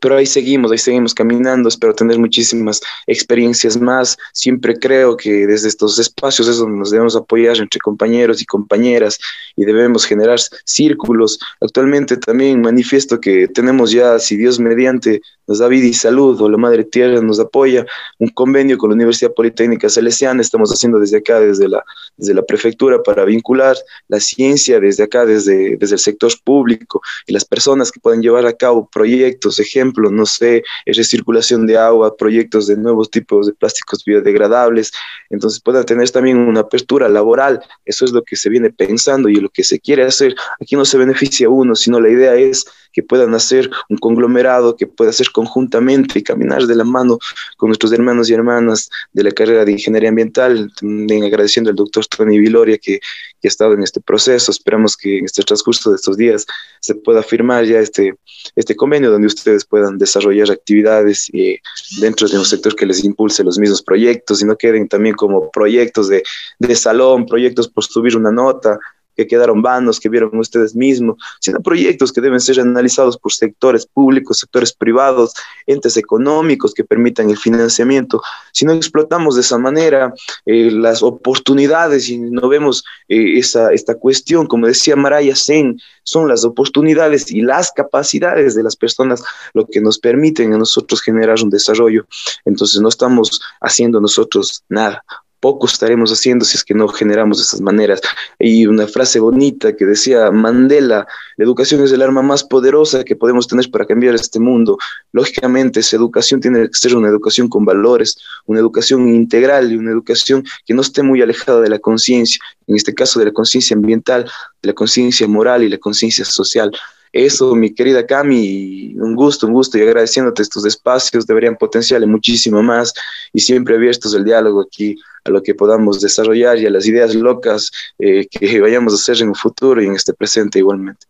pero 0.00 0.16
ahí 0.16 0.26
seguimos, 0.26 0.70
ahí 0.70 0.78
seguimos 0.78 1.14
caminando, 1.14 1.68
espero 1.68 1.94
tener 1.94 2.18
muchísimas 2.18 2.80
experiencias 3.06 3.76
más. 3.80 4.16
Siempre 4.32 4.78
creo 4.78 5.16
que 5.16 5.46
desde 5.46 5.68
estos 5.68 5.98
espacios 5.98 6.48
es 6.48 6.58
donde 6.58 6.78
nos 6.78 6.90
debemos 6.90 7.16
apoyar 7.16 7.56
entre 7.58 7.80
compañeros 7.80 8.40
y 8.40 8.46
compañeras 8.46 9.18
y 9.56 9.64
debemos 9.64 10.04
generar 10.04 10.38
círculos. 10.64 11.38
Actualmente 11.60 12.16
también 12.16 12.60
manifiesto 12.60 13.20
que 13.20 13.48
tenemos 13.48 13.90
ya, 13.90 14.18
si 14.18 14.36
Dios 14.36 14.58
mediante 14.58 15.20
nos 15.52 15.58
da 15.58 15.68
vida 15.68 15.86
y 15.86 15.92
salud 15.92 16.40
o 16.40 16.48
la 16.48 16.56
Madre 16.56 16.82
Tierra 16.82 17.20
nos 17.20 17.38
apoya, 17.38 17.84
un 18.18 18.28
convenio 18.28 18.78
con 18.78 18.88
la 18.88 18.94
Universidad 18.94 19.34
Politécnica 19.34 19.90
Salesiana, 19.90 20.40
estamos 20.40 20.70
haciendo 20.70 20.98
desde 20.98 21.18
acá, 21.18 21.40
desde 21.40 21.68
la, 21.68 21.84
desde 22.16 22.32
la 22.32 22.40
prefectura, 22.40 23.02
para 23.02 23.26
vincular 23.26 23.76
la 24.08 24.18
ciencia 24.18 24.80
desde 24.80 25.02
acá, 25.02 25.26
desde, 25.26 25.76
desde 25.76 25.96
el 25.96 25.98
sector 25.98 26.32
público 26.42 27.02
y 27.26 27.34
las 27.34 27.44
personas 27.44 27.92
que 27.92 28.00
pueden 28.00 28.22
llevar 28.22 28.46
a 28.46 28.54
cabo 28.54 28.88
proyectos, 28.90 29.60
ejemplo, 29.60 30.10
no 30.10 30.24
sé, 30.24 30.62
recirculación 30.86 31.66
de 31.66 31.76
agua, 31.76 32.16
proyectos 32.16 32.66
de 32.66 32.78
nuevos 32.78 33.10
tipos 33.10 33.46
de 33.46 33.52
plásticos 33.52 34.02
biodegradables, 34.06 34.90
entonces 35.28 35.60
puedan 35.60 35.84
tener 35.84 36.08
también 36.08 36.38
una 36.38 36.60
apertura 36.60 37.10
laboral, 37.10 37.60
eso 37.84 38.06
es 38.06 38.12
lo 38.12 38.22
que 38.22 38.36
se 38.36 38.48
viene 38.48 38.70
pensando 38.70 39.28
y 39.28 39.34
lo 39.34 39.50
que 39.50 39.64
se 39.64 39.78
quiere 39.78 40.04
hacer. 40.04 40.34
Aquí 40.58 40.76
no 40.76 40.86
se 40.86 40.96
beneficia 40.96 41.50
uno, 41.50 41.74
sino 41.74 42.00
la 42.00 42.08
idea 42.08 42.34
es 42.36 42.64
que 42.92 43.02
puedan 43.02 43.34
hacer 43.34 43.70
un 43.88 43.98
conglomerado, 43.98 44.76
que 44.76 44.86
pueda 44.86 45.12
ser 45.12 45.30
conjuntamente 45.30 46.18
y 46.18 46.22
caminar 46.22 46.66
de 46.66 46.74
la 46.74 46.84
mano 46.84 47.18
con 47.56 47.68
nuestros 47.68 47.92
hermanos 47.92 48.30
y 48.30 48.34
hermanas 48.34 48.90
de 49.12 49.24
la 49.24 49.30
carrera 49.30 49.64
de 49.64 49.72
Ingeniería 49.72 50.10
Ambiental, 50.10 50.70
también 50.78 51.24
agradeciendo 51.24 51.70
al 51.70 51.76
doctor 51.76 52.06
Tony 52.06 52.38
Viloria 52.38 52.78
que, 52.78 53.00
que 53.40 53.48
ha 53.48 53.48
estado 53.48 53.74
en 53.74 53.82
este 53.82 54.00
proceso. 54.00 54.50
Esperamos 54.50 54.96
que 54.96 55.18
en 55.18 55.24
este 55.24 55.42
transcurso 55.42 55.90
de 55.90 55.96
estos 55.96 56.16
días 56.16 56.46
se 56.80 56.94
pueda 56.94 57.22
firmar 57.22 57.64
ya 57.64 57.78
este, 57.78 58.14
este 58.56 58.76
convenio 58.76 59.10
donde 59.10 59.26
ustedes 59.26 59.64
puedan 59.64 59.98
desarrollar 59.98 60.50
actividades 60.50 61.28
eh, 61.32 61.58
dentro 62.00 62.28
de 62.28 62.38
un 62.38 62.44
sector 62.44 62.74
que 62.74 62.86
les 62.86 63.04
impulse 63.04 63.44
los 63.44 63.58
mismos 63.58 63.82
proyectos 63.82 64.42
y 64.42 64.44
no 64.44 64.56
queden 64.56 64.88
también 64.88 65.14
como 65.14 65.50
proyectos 65.50 66.08
de, 66.08 66.22
de 66.58 66.76
salón, 66.76 67.26
proyectos 67.26 67.68
por 67.68 67.84
subir 67.84 68.16
una 68.16 68.30
nota, 68.30 68.78
que 69.22 69.28
quedaron 69.28 69.62
vanos, 69.62 70.00
que 70.00 70.08
vieron 70.08 70.36
ustedes 70.38 70.74
mismos, 70.74 71.16
sino 71.40 71.60
proyectos 71.60 72.12
que 72.12 72.20
deben 72.20 72.40
ser 72.40 72.60
analizados 72.60 73.16
por 73.16 73.32
sectores 73.32 73.86
públicos, 73.86 74.38
sectores 74.38 74.72
privados, 74.72 75.32
entes 75.66 75.96
económicos 75.96 76.74
que 76.74 76.84
permitan 76.84 77.30
el 77.30 77.38
financiamiento. 77.38 78.20
Si 78.52 78.64
no 78.64 78.72
explotamos 78.72 79.34
de 79.34 79.42
esa 79.42 79.58
manera 79.58 80.12
eh, 80.46 80.70
las 80.70 81.02
oportunidades 81.02 82.08
y 82.08 82.18
no 82.18 82.48
vemos 82.48 82.84
eh, 83.08 83.38
esa, 83.38 83.72
esta 83.72 83.94
cuestión, 83.94 84.46
como 84.46 84.66
decía 84.66 84.96
Maraya 84.96 85.36
Sen, 85.36 85.78
son 86.02 86.28
las 86.28 86.44
oportunidades 86.44 87.30
y 87.30 87.42
las 87.42 87.70
capacidades 87.70 88.54
de 88.54 88.62
las 88.62 88.76
personas 88.76 89.22
lo 89.54 89.66
que 89.66 89.80
nos 89.80 89.98
permiten 89.98 90.52
a 90.52 90.58
nosotros 90.58 91.00
generar 91.00 91.38
un 91.42 91.50
desarrollo. 91.50 92.06
Entonces 92.44 92.80
no 92.80 92.88
estamos 92.88 93.40
haciendo 93.60 94.00
nosotros 94.00 94.64
nada 94.68 95.04
poco 95.42 95.66
estaremos 95.66 96.12
haciendo 96.12 96.44
si 96.44 96.56
es 96.56 96.62
que 96.62 96.72
no 96.72 96.86
generamos 96.86 97.38
de 97.38 97.42
esas 97.42 97.60
maneras. 97.60 98.00
Y 98.38 98.66
una 98.66 98.86
frase 98.86 99.18
bonita 99.18 99.74
que 99.74 99.84
decía 99.84 100.30
Mandela, 100.30 101.04
la 101.36 101.44
educación 101.44 101.82
es 101.82 101.90
el 101.90 102.00
arma 102.00 102.22
más 102.22 102.44
poderosa 102.44 103.02
que 103.02 103.16
podemos 103.16 103.48
tener 103.48 103.68
para 103.68 103.84
cambiar 103.84 104.14
este 104.14 104.38
mundo. 104.38 104.78
Lógicamente, 105.10 105.80
esa 105.80 105.96
educación 105.96 106.40
tiene 106.40 106.68
que 106.68 106.74
ser 106.74 106.94
una 106.94 107.08
educación 107.08 107.48
con 107.48 107.64
valores, 107.64 108.16
una 108.46 108.60
educación 108.60 109.08
integral 109.08 109.72
y 109.72 109.76
una 109.76 109.90
educación 109.90 110.44
que 110.64 110.74
no 110.74 110.80
esté 110.80 111.02
muy 111.02 111.20
alejada 111.20 111.60
de 111.60 111.70
la 111.70 111.80
conciencia, 111.80 112.40
en 112.68 112.76
este 112.76 112.94
caso 112.94 113.18
de 113.18 113.26
la 113.26 113.32
conciencia 113.32 113.74
ambiental, 113.74 114.30
de 114.62 114.68
la 114.68 114.74
conciencia 114.74 115.26
moral 115.26 115.64
y 115.64 115.68
la 115.68 115.78
conciencia 115.78 116.24
social. 116.24 116.70
Eso, 117.12 117.54
mi 117.54 117.74
querida 117.74 118.06
Cami, 118.06 118.94
un 118.96 119.14
gusto, 119.14 119.46
un 119.46 119.52
gusto 119.52 119.76
y 119.76 119.82
agradeciéndote 119.82 120.42
estos 120.42 120.64
espacios, 120.64 121.26
deberían 121.26 121.56
potenciarle 121.56 122.06
muchísimo 122.06 122.62
más 122.62 122.94
y 123.32 123.40
siempre 123.40 123.76
abiertos 123.76 124.14
el 124.14 124.24
diálogo 124.24 124.62
aquí 124.62 124.96
a 125.24 125.30
lo 125.30 125.42
que 125.42 125.54
podamos 125.54 126.00
desarrollar 126.00 126.58
y 126.58 126.66
a 126.66 126.70
las 126.70 126.86
ideas 126.86 127.14
locas 127.14 127.70
eh, 127.98 128.26
que 128.26 128.60
vayamos 128.60 128.94
a 128.94 128.96
hacer 128.96 129.22
en 129.22 129.28
un 129.28 129.34
futuro 129.34 129.82
y 129.82 129.86
en 129.86 129.94
este 129.94 130.14
presente 130.14 130.58
igualmente. 130.58 131.06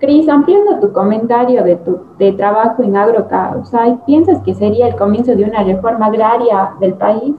Cris, 0.00 0.28
ampliando 0.28 0.80
tu 0.80 0.92
comentario 0.92 1.62
de 1.62 1.76
tu 1.76 2.04
de 2.18 2.32
trabajo 2.32 2.82
en 2.82 2.96
AgroCausai, 2.96 4.04
¿piensas 4.04 4.42
que 4.44 4.54
sería 4.54 4.88
el 4.88 4.96
comienzo 4.96 5.34
de 5.34 5.44
una 5.44 5.62
reforma 5.62 6.06
agraria 6.06 6.72
del 6.80 6.94
país? 6.94 7.34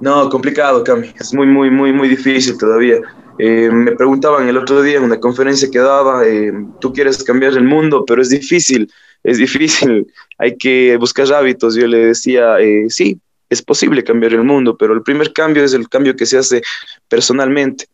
No, 0.00 0.28
complicado, 0.28 0.84
Cami. 0.84 1.12
Es 1.18 1.32
muy, 1.32 1.46
muy, 1.46 1.70
muy, 1.70 1.92
muy 1.92 2.08
difícil 2.08 2.58
todavía. 2.58 3.00
Eh, 3.38 3.68
me 3.70 3.92
preguntaban 3.92 4.48
el 4.48 4.56
otro 4.56 4.82
día 4.82 4.98
en 4.98 5.04
una 5.04 5.18
conferencia 5.18 5.68
que 5.70 5.78
daba, 5.78 6.26
eh, 6.26 6.52
tú 6.80 6.92
quieres 6.92 7.22
cambiar 7.24 7.52
el 7.54 7.64
mundo, 7.64 8.04
pero 8.06 8.22
es 8.22 8.30
difícil, 8.30 8.90
es 9.24 9.38
difícil, 9.38 10.06
hay 10.38 10.56
que 10.56 10.96
buscar 10.96 11.32
hábitos. 11.32 11.74
Yo 11.74 11.86
le 11.86 11.98
decía, 12.06 12.60
eh, 12.60 12.86
sí, 12.88 13.20
es 13.50 13.62
posible 13.62 14.04
cambiar 14.04 14.34
el 14.34 14.44
mundo, 14.44 14.76
pero 14.76 14.94
el 14.94 15.02
primer 15.02 15.32
cambio 15.32 15.64
es 15.64 15.74
el 15.74 15.88
cambio 15.88 16.14
que 16.14 16.26
se 16.26 16.38
hace 16.38 16.62
personalmente, 17.08 17.86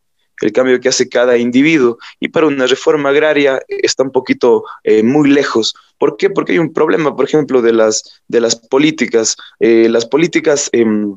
el 0.42 0.52
cambio 0.52 0.80
que 0.80 0.88
hace 0.90 1.09
cada 1.09 1.37
individuo. 1.38 1.99
Y 2.18 2.28
para 2.28 2.47
una 2.47 2.66
reforma 2.66 3.09
agraria 3.09 3.61
está 3.68 4.02
un 4.02 4.12
poquito 4.12 4.64
muy 5.02 5.28
lejos. 5.28 5.75
¿Por 5.99 6.16
qué? 6.16 6.30
Porque 6.30 6.52
hay 6.52 6.59
un 6.59 6.73
problema, 6.73 7.14
por 7.14 7.26
ejemplo, 7.26 7.61
de 7.61 7.75
las, 7.75 8.23
de 8.28 8.40
las 8.40 8.56
políticas. 8.56 9.37
las 9.59 10.06
políticas 10.06 10.70
em, 10.73 11.16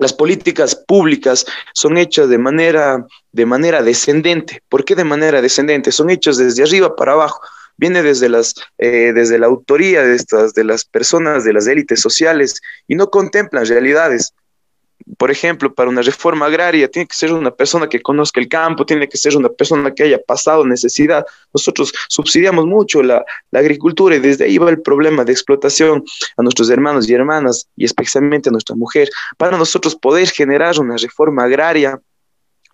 las 0.00 0.14
políticas 0.14 0.74
públicas 0.74 1.44
son 1.74 1.98
hechas 1.98 2.28
de 2.30 2.38
manera, 2.38 3.06
de 3.32 3.46
manera 3.46 3.82
descendente. 3.82 4.62
¿Por 4.68 4.84
qué 4.84 4.96
de 4.96 5.04
manera 5.04 5.42
descendente? 5.42 5.92
Son 5.92 6.08
hechas 6.08 6.38
desde 6.38 6.62
arriba 6.62 6.96
para 6.96 7.12
abajo. 7.12 7.40
Viene 7.76 8.02
desde, 8.02 8.30
las, 8.30 8.54
eh, 8.78 9.12
desde 9.14 9.38
la 9.38 9.46
autoría 9.46 10.02
de, 10.02 10.16
estas, 10.16 10.54
de 10.54 10.64
las 10.64 10.86
personas, 10.86 11.44
de 11.44 11.52
las 11.52 11.66
élites 11.66 12.00
sociales, 12.00 12.62
y 12.88 12.94
no 12.94 13.10
contemplan 13.10 13.66
realidades 13.66 14.32
por 15.16 15.30
ejemplo, 15.30 15.72
para 15.74 15.88
una 15.88 16.02
reforma 16.02 16.46
agraria, 16.46 16.88
tiene 16.88 17.06
que 17.06 17.14
ser 17.14 17.32
una 17.32 17.50
persona 17.50 17.88
que 17.88 18.00
conozca 18.00 18.40
el 18.40 18.48
campo, 18.48 18.84
tiene 18.86 19.08
que 19.08 19.16
ser 19.16 19.36
una 19.36 19.48
persona 19.48 19.92
que 19.94 20.04
haya 20.04 20.18
pasado 20.18 20.64
necesidad. 20.64 21.24
Nosotros 21.52 21.92
subsidiamos 22.08 22.66
mucho 22.66 23.02
la, 23.02 23.24
agricultura 23.52 24.16
y 24.16 24.20
desde 24.20 24.44
ahí 24.44 24.58
va 24.58 24.70
el 24.70 24.80
problema 24.80 25.24
de 25.24 25.32
explotación 25.32 26.04
a 26.36 26.42
nuestros 26.42 26.70
hermanos 26.70 27.08
y 27.08 27.14
hermanas 27.14 27.68
y 27.76 27.84
especialmente 27.84 28.48
a 28.48 28.52
nuestra 28.52 28.76
mujer. 28.76 29.08
Para 29.36 29.56
nosotros 29.56 29.96
poder 29.96 30.28
generar 30.28 30.78
una 30.78 30.96
reforma 30.96 31.44
agraria, 31.44 32.00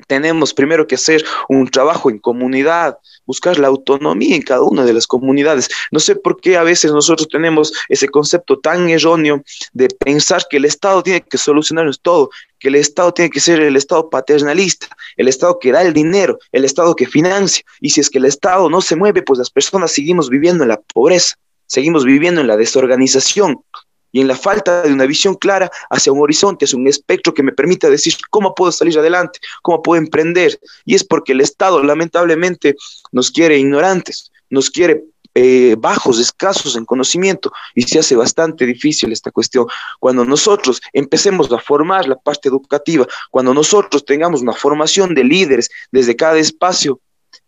tenemos 0.07 0.55
primero 0.55 0.87
que 0.87 0.95
hacer 0.97 1.25
un 1.49 1.69
trabajo 1.69 2.11
en 2.11 2.19
comunidad, 2.19 2.99
buscar 3.27 3.59
la 3.59 3.69
autonomía 3.69 4.37
en 4.37 4.43
cada 4.43 4.63
una 4.63 4.85
de 4.85 4.93
las 4.93 5.07
comunidades. 5.07 5.69
No 5.91 6.01
sé 6.01 6.17
por 6.17 6.41
qué 6.41 6.57
a 6.57 6.63
veces 6.63 6.93
nosotros 6.93 7.29
tenemos 7.29 7.73
ese 7.89 8.09
concepto 8.09 8.59
tan 8.59 8.89
erróneo 8.89 9.43
de 9.73 9.89
pensar 9.89 10.43
que 10.49 10.59
el 10.59 10.65
Estado 10.65 11.03
tiene 11.03 11.23
que 11.23 11.39
solucionarnos 11.39 12.01
todo, 12.01 12.31
que 12.59 12.69
el 12.69 12.77
Estado 12.77 13.13
tiene 13.13 13.31
que 13.31 13.41
ser 13.41 13.61
el 13.61 13.77
Estado 13.77 14.09
paternalista, 14.09 14.89
el 15.17 15.29
Estado 15.29 15.59
que 15.59 15.73
da 15.73 15.83
el 15.83 15.93
dinero, 15.93 16.39
el 16.53 16.65
Estado 16.65 16.95
que 16.95 17.07
financia. 17.07 17.65
Y 17.81 17.91
si 17.91 18.01
es 18.01 18.11
que 18.11 18.19
el 18.19 18.27
Estado 18.27 18.69
no 18.71 18.81
se 18.81 18.97
mueve, 18.97 19.23
pues 19.23 19.39
las 19.39 19.51
personas 19.51 19.93
seguimos 19.93 20.31
viviendo 20.31 20.63
en 20.65 20.69
la 20.69 20.81
pobreza, 20.81 21.37
seguimos 21.67 22.05
viviendo 22.05 22.41
en 22.41 22.47
la 22.47 22.57
desorganización. 22.57 23.61
Y 24.17 24.23
en 24.23 24.29
la 24.29 24.35
falta 24.35 24.81
de 24.81 24.95
una 24.95 25.05
visión 25.05 25.35
clara 25.35 25.71
hacia 25.91 26.11
un 26.11 26.23
horizonte, 26.23 26.65
hacia 26.65 26.79
un 26.79 26.89
espectro 26.89 27.35
que 27.35 27.43
me 27.43 27.53
permita 27.53 27.91
decir 27.91 28.15
cómo 28.31 28.55
puedo 28.55 28.73
salir 28.73 28.99
adelante, 28.99 29.41
cómo 29.61 29.83
puedo 29.83 30.01
emprender. 30.01 30.59
Y 30.87 30.95
es 30.95 31.05
porque 31.05 31.33
el 31.33 31.43
Estado 31.43 31.83
lamentablemente 31.83 32.77
nos 33.13 33.31
quiere 33.31 33.59
ignorantes, 33.59 34.33
nos 34.49 34.71
quiere 34.71 35.05
eh, 35.35 35.77
bajos, 35.79 36.19
escasos 36.19 36.77
en 36.77 36.87
conocimiento 36.87 37.53
y 37.75 37.83
se 37.83 37.99
hace 37.99 38.17
bastante 38.17 38.65
difícil 38.65 39.13
esta 39.13 39.31
cuestión. 39.31 39.67
Cuando 40.01 40.25
nosotros 40.25 40.81
empecemos 40.95 41.53
a 41.53 41.59
formar 41.59 42.09
la 42.09 42.17
parte 42.17 42.49
educativa, 42.49 43.07
cuando 43.31 43.53
nosotros 43.53 44.03
tengamos 44.07 44.41
una 44.41 44.55
formación 44.55 45.15
de 45.15 45.25
líderes 45.25 45.69
desde 45.93 46.17
cada 46.17 46.39
espacio, 46.39 47.01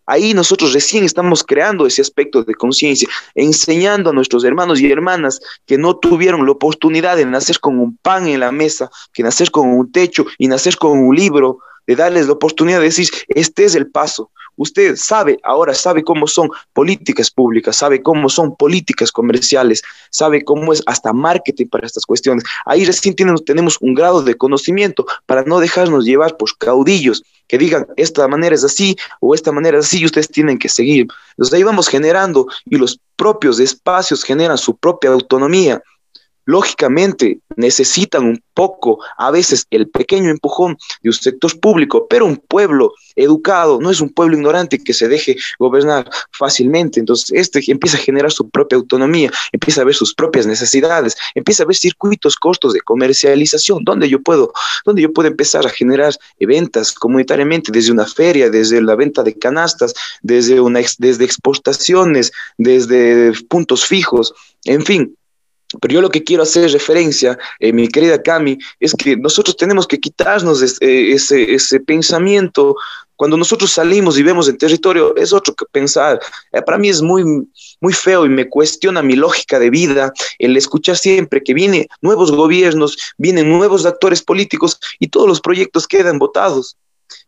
ahí 0.09 0.33
nosotros 0.33 0.73
recién 0.73 1.03
estamos 1.05 1.43
creando 1.43 1.85
ese 1.85 2.01
aspecto 2.01 2.43
de 2.43 2.55
conciencia, 2.55 3.07
enseñando 3.35 4.09
a 4.09 4.13
nuestros 4.13 4.43
hermanos 4.43 4.81
y 4.81 4.91
hermanas 4.91 5.39
que 5.65 5.77
no 5.77 5.95
tuvieron 5.95 6.45
la 6.45 6.51
oportunidad 6.51 7.15
de 7.15 7.25
nacer 7.25 7.59
con 7.59 7.79
un 7.79 7.95
pan 7.97 8.27
en 8.27 8.39
la 8.39 8.51
mesa, 8.51 8.89
que 9.13 9.23
nacer 9.23 9.51
con 9.51 9.69
un 9.69 9.91
techo 9.91 10.25
y 10.37 10.47
nacer 10.47 10.77
con 10.77 10.97
un 10.97 11.15
libro, 11.15 11.59
de 11.85 11.95
darles 11.95 12.27
la 12.27 12.33
oportunidad 12.33 12.77
de 12.79 12.85
decir, 12.85 13.09
este 13.29 13.65
es 13.65 13.73
el 13.73 13.89
paso. 13.89 14.29
Usted 14.59 14.97
sabe, 14.97 15.39
ahora 15.43 15.73
sabe 15.73 16.03
cómo 16.03 16.27
son 16.27 16.49
políticas 16.73 17.31
públicas, 17.31 17.77
sabe 17.77 18.03
cómo 18.03 18.27
son 18.27 18.57
políticas 18.57 19.09
comerciales, 19.09 19.81
sabe 20.09 20.43
cómo 20.43 20.73
es 20.73 20.83
hasta 20.85 21.13
marketing 21.13 21.67
para 21.67 21.87
estas 21.87 22.05
cuestiones. 22.05 22.43
Ahí 22.65 22.83
recién 22.83 23.15
tenemos, 23.15 23.45
tenemos 23.45 23.77
un 23.79 23.93
grado 23.93 24.21
de 24.21 24.35
conocimiento 24.35 25.05
para 25.25 25.43
no 25.43 25.59
dejarnos 25.59 26.03
llevar 26.03 26.35
por 26.35 26.57
caudillos 26.57 27.23
que 27.47 27.57
digan, 27.57 27.87
esta 27.95 28.27
manera 28.27 28.53
es 28.53 28.65
así 28.65 28.97
o 29.21 29.33
esta 29.33 29.53
manera 29.53 29.79
es 29.79 29.85
así 29.85 29.99
y 30.01 30.05
ustedes 30.05 30.27
tienen 30.27 30.59
que 30.59 30.67
seguir. 30.67 31.07
Entonces 31.31 31.53
ahí 31.53 31.63
vamos 31.63 31.87
generando 31.87 32.45
y 32.65 32.75
los 32.75 32.99
propios 33.15 33.59
espacios 33.61 34.23
generan 34.23 34.57
su 34.57 34.75
propia 34.75 35.11
autonomía 35.11 35.81
lógicamente 36.49 37.41
necesitan 37.57 38.25
un 38.25 38.41
poco, 38.55 38.99
a 39.17 39.29
veces 39.29 39.67
el 39.69 39.87
pequeño 39.87 40.31
empujón 40.31 40.77
de 41.03 41.09
un 41.09 41.13
sector 41.13 41.59
público, 41.59 42.07
pero 42.09 42.25
un 42.25 42.37
pueblo 42.37 42.93
educado 43.15 43.79
no 43.79 43.91
es 43.91 44.01
un 44.01 44.09
pueblo 44.09 44.35
ignorante 44.35 44.83
que 44.83 44.93
se 44.93 45.07
deje 45.07 45.37
gobernar 45.59 46.09
fácilmente. 46.31 46.99
Entonces, 46.99 47.31
este 47.33 47.61
empieza 47.71 47.97
a 47.97 48.01
generar 48.01 48.31
su 48.31 48.49
propia 48.49 48.77
autonomía, 48.77 49.31
empieza 49.51 49.81
a 49.81 49.83
ver 49.83 49.93
sus 49.93 50.15
propias 50.15 50.47
necesidades, 50.47 51.15
empieza 51.35 51.61
a 51.61 51.67
ver 51.67 51.75
circuitos 51.75 52.35
cortos 52.35 52.73
de 52.73 52.81
comercialización, 52.81 53.83
donde 53.83 54.09
yo 54.09 54.19
puedo, 54.19 54.51
donde 54.85 55.03
yo 55.03 55.13
puedo 55.13 55.27
empezar 55.27 55.67
a 55.67 55.69
generar 55.69 56.15
ventas 56.39 56.93
comunitariamente 56.93 57.71
desde 57.71 57.91
una 57.91 58.07
feria, 58.07 58.49
desde 58.49 58.81
la 58.81 58.95
venta 58.95 59.21
de 59.21 59.37
canastas, 59.37 59.93
desde 60.23 60.59
una 60.59 60.79
desde 60.97 61.25
exportaciones, 61.25 62.31
desde 62.57 63.33
puntos 63.47 63.85
fijos, 63.85 64.33
en 64.65 64.83
fin, 64.83 65.15
pero 65.81 65.93
yo 65.93 66.01
lo 66.01 66.09
que 66.09 66.23
quiero 66.23 66.43
hacer 66.43 66.71
referencia, 66.71 67.37
eh, 67.59 67.71
mi 67.71 67.87
querida 67.87 68.21
Cami, 68.21 68.57
es 68.79 68.93
que 68.93 69.15
nosotros 69.15 69.55
tenemos 69.55 69.87
que 69.87 69.99
quitarnos 69.99 70.61
eh, 70.81 71.11
ese, 71.11 71.53
ese, 71.53 71.79
pensamiento. 71.79 72.75
Cuando 73.15 73.37
nosotros 73.37 73.71
salimos 73.71 74.17
y 74.17 74.23
vemos 74.23 74.47
el 74.47 74.57
territorio, 74.57 75.15
es 75.15 75.31
otro 75.31 75.53
que 75.53 75.65
pensar. 75.71 76.19
Eh, 76.51 76.61
para 76.63 76.79
mí 76.79 76.89
es 76.89 77.01
muy, 77.01 77.23
muy 77.81 77.93
feo 77.93 78.25
y 78.25 78.29
me 78.29 78.49
cuestiona 78.49 79.03
mi 79.03 79.15
lógica 79.15 79.59
de 79.59 79.69
vida 79.69 80.11
el 80.39 80.57
escuchar 80.57 80.97
siempre 80.97 81.43
que 81.43 81.53
vienen 81.53 81.85
nuevos 82.01 82.31
gobiernos, 82.31 82.97
vienen 83.17 83.49
nuevos 83.49 83.85
actores 83.85 84.23
políticos 84.23 84.79
y 84.99 85.09
todos 85.09 85.27
los 85.27 85.41
proyectos 85.41 85.87
quedan 85.87 86.17
votados 86.17 86.77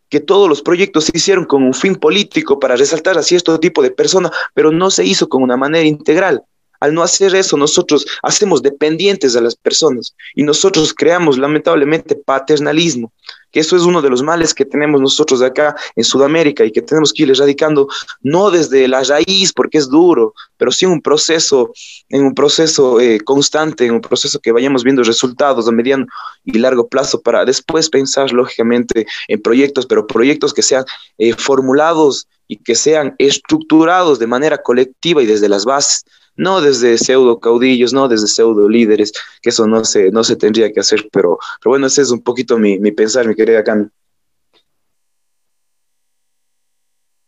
que 0.09 0.19
todos 0.19 0.49
los 0.49 0.61
proyectos 0.61 1.05
se 1.05 1.13
hicieron 1.15 1.45
con 1.45 1.63
un 1.63 1.73
fin 1.73 1.95
político 1.95 2.59
para 2.59 2.75
resaltar 2.75 3.17
a 3.17 3.23
cierto 3.23 3.57
tipo 3.61 3.81
de 3.81 3.91
persona, 3.91 4.29
pero 4.53 4.69
no 4.69 4.91
se 4.91 5.05
hizo 5.05 5.29
con 5.29 5.41
una 5.41 5.55
manera 5.55 5.87
integral. 5.87 6.43
Al 6.81 6.95
no 6.95 7.03
hacer 7.03 7.35
eso, 7.35 7.57
nosotros 7.57 8.07
hacemos 8.23 8.63
dependientes 8.63 9.35
a 9.35 9.41
las 9.41 9.55
personas 9.55 10.15
y 10.33 10.41
nosotros 10.41 10.95
creamos 10.95 11.37
lamentablemente 11.37 12.15
paternalismo, 12.15 13.13
que 13.51 13.59
eso 13.59 13.75
es 13.75 13.83
uno 13.83 14.01
de 14.01 14.09
los 14.09 14.23
males 14.23 14.51
que 14.51 14.65
tenemos 14.65 14.99
nosotros 14.99 15.43
acá 15.43 15.75
en 15.95 16.03
Sudamérica 16.03 16.65
y 16.65 16.71
que 16.71 16.81
tenemos 16.81 17.13
que 17.13 17.21
ir 17.21 17.29
erradicando 17.29 17.87
no 18.23 18.49
desde 18.49 18.87
la 18.87 19.03
raíz 19.03 19.53
porque 19.53 19.77
es 19.77 19.89
duro, 19.89 20.33
pero 20.57 20.71
sí 20.71 20.85
en 20.85 20.93
un 20.93 21.01
proceso, 21.01 21.71
en 22.09 22.25
un 22.25 22.33
proceso 22.33 22.99
eh, 22.99 23.19
constante, 23.19 23.85
en 23.85 23.93
un 23.93 24.01
proceso 24.01 24.39
que 24.39 24.51
vayamos 24.51 24.83
viendo 24.83 25.03
resultados 25.03 25.67
a 25.67 25.71
mediano 25.71 26.07
y 26.45 26.57
largo 26.57 26.87
plazo 26.87 27.21
para 27.21 27.45
después 27.45 27.89
pensar 27.89 28.31
lógicamente 28.31 29.05
en 29.27 29.39
proyectos, 29.39 29.85
pero 29.85 30.07
proyectos 30.07 30.51
que 30.51 30.63
sean 30.63 30.83
eh, 31.19 31.33
formulados 31.33 32.27
y 32.47 32.57
que 32.57 32.73
sean 32.73 33.13
estructurados 33.19 34.17
de 34.17 34.25
manera 34.25 34.57
colectiva 34.57 35.21
y 35.21 35.27
desde 35.27 35.47
las 35.47 35.63
bases 35.63 36.03
no 36.35 36.61
desde 36.61 36.97
pseudo 36.97 37.39
caudillos, 37.39 37.93
no 37.93 38.07
desde 38.07 38.27
pseudo 38.27 38.69
líderes, 38.69 39.13
que 39.41 39.49
eso 39.49 39.67
no 39.67 39.83
se, 39.83 40.11
no 40.11 40.23
se 40.23 40.35
tendría 40.35 40.71
que 40.71 40.79
hacer, 40.79 41.07
pero, 41.11 41.37
pero 41.61 41.71
bueno, 41.71 41.87
ese 41.87 42.01
es 42.01 42.11
un 42.11 42.21
poquito 42.21 42.57
mi, 42.57 42.79
mi 42.79 42.91
pensar, 42.91 43.27
mi 43.27 43.35
querida 43.35 43.63
Cami. 43.63 43.87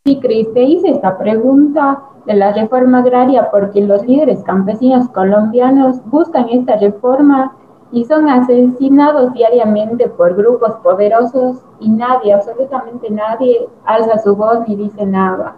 Sí, 0.04 0.18
Cris, 0.20 0.52
te 0.52 0.62
hice 0.62 0.90
esta 0.90 1.16
pregunta 1.16 2.02
de 2.26 2.34
la 2.34 2.52
reforma 2.52 2.98
agraria 2.98 3.50
porque 3.50 3.80
los 3.80 4.06
líderes 4.06 4.42
campesinos 4.42 5.08
colombianos 5.08 6.04
buscan 6.06 6.48
esta 6.50 6.76
reforma 6.76 7.56
y 7.90 8.04
son 8.04 8.28
asesinados 8.28 9.32
diariamente 9.32 10.08
por 10.08 10.34
grupos 10.34 10.72
poderosos 10.82 11.58
y 11.80 11.88
nadie, 11.88 12.34
absolutamente 12.34 13.08
nadie, 13.10 13.66
alza 13.84 14.18
su 14.18 14.34
voz 14.34 14.66
ni 14.66 14.76
dice 14.76 15.06
nada 15.06 15.56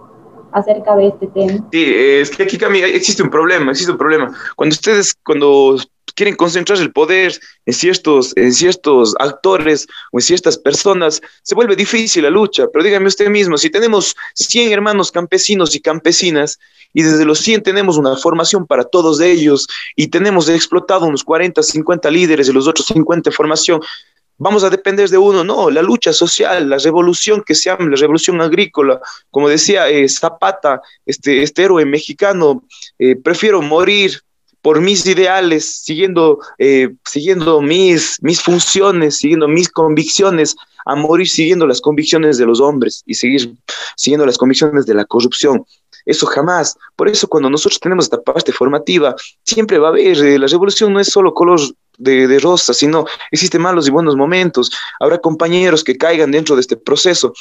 acerca 0.52 0.96
de 0.96 1.08
este 1.08 1.26
tema. 1.28 1.68
Sí, 1.72 1.84
es 1.94 2.30
que 2.30 2.44
aquí 2.44 2.58
existe 2.94 3.22
un 3.22 3.30
problema, 3.30 3.70
existe 3.70 3.92
un 3.92 3.98
problema. 3.98 4.32
Cuando 4.56 4.74
ustedes, 4.74 5.14
cuando 5.24 5.76
quieren 6.16 6.34
concentrar 6.34 6.78
el 6.78 6.92
poder 6.92 7.38
en 7.66 7.74
ciertos, 7.74 8.32
en 8.36 8.52
ciertos 8.52 9.14
actores 9.18 9.86
o 10.10 10.18
en 10.18 10.22
ciertas 10.22 10.56
personas, 10.56 11.20
se 11.42 11.54
vuelve 11.54 11.76
difícil 11.76 12.22
la 12.22 12.30
lucha. 12.30 12.66
Pero 12.72 12.84
dígame 12.84 13.06
usted 13.06 13.28
mismo, 13.28 13.56
si 13.58 13.70
tenemos 13.70 14.16
100 14.34 14.72
hermanos 14.72 15.12
campesinos 15.12 15.76
y 15.76 15.80
campesinas 15.80 16.58
y 16.94 17.02
desde 17.02 17.26
los 17.26 17.40
100 17.40 17.62
tenemos 17.62 17.98
una 17.98 18.16
formación 18.16 18.66
para 18.66 18.84
todos 18.84 19.20
ellos 19.20 19.68
y 19.94 20.08
tenemos 20.08 20.48
explotado 20.48 21.06
unos 21.06 21.22
40, 21.22 21.62
50 21.62 22.10
líderes 22.10 22.48
y 22.48 22.52
los 22.52 22.66
otros 22.66 22.86
50 22.86 23.28
en 23.28 23.34
formación, 23.34 23.80
vamos 24.38 24.64
a 24.64 24.70
depender 24.70 25.08
de 25.08 25.18
uno, 25.18 25.44
no, 25.44 25.70
la 25.70 25.82
lucha 25.82 26.12
social, 26.12 26.68
la 26.68 26.78
revolución 26.78 27.42
que 27.44 27.54
se 27.54 27.70
llama 27.70 27.88
la 27.90 27.96
revolución 27.96 28.40
agrícola, 28.40 29.00
como 29.30 29.48
decía 29.48 29.88
eh, 29.88 30.08
Zapata, 30.08 30.80
este, 31.04 31.42
este 31.42 31.64
héroe 31.64 31.84
mexicano, 31.84 32.62
eh, 32.98 33.16
prefiero 33.16 33.62
morir 33.62 34.20
por 34.62 34.80
mis 34.80 35.06
ideales, 35.06 35.82
siguiendo, 35.84 36.40
eh, 36.58 36.88
siguiendo 37.04 37.60
mis, 37.62 38.18
mis 38.20 38.42
funciones, 38.42 39.16
siguiendo 39.16 39.46
mis 39.46 39.68
convicciones, 39.68 40.56
a 40.86 40.96
morir 40.96 41.28
siguiendo 41.28 41.66
las 41.66 41.80
convicciones 41.80 42.38
de 42.38 42.46
los 42.46 42.60
hombres 42.60 43.02
y 43.06 43.14
seguir 43.14 43.54
siguiendo 43.96 44.26
las 44.26 44.38
convicciones 44.38 44.86
de 44.86 44.94
la 44.94 45.04
corrupción. 45.04 45.64
Eso 46.04 46.26
jamás. 46.26 46.76
Por 46.94 47.08
eso 47.08 47.28
cuando 47.28 47.50
nosotros 47.50 47.80
tenemos 47.80 48.06
esta 48.06 48.22
parte 48.22 48.52
formativa, 48.52 49.14
siempre 49.44 49.78
va 49.78 49.88
a 49.88 49.90
haber, 49.90 50.16
la 50.16 50.46
revolución 50.46 50.92
no 50.92 51.00
es 51.00 51.08
solo 51.08 51.34
color 51.34 51.60
de, 51.98 52.26
de 52.26 52.38
rosa, 52.38 52.74
sino 52.74 53.06
existen 53.30 53.62
malos 53.62 53.88
y 53.88 53.90
buenos 53.90 54.16
momentos. 54.16 54.70
Habrá 55.00 55.18
compañeros 55.18 55.84
que 55.84 55.96
caigan 55.96 56.30
dentro 56.30 56.54
de 56.54 56.60
este 56.60 56.76
proceso, 56.76 57.32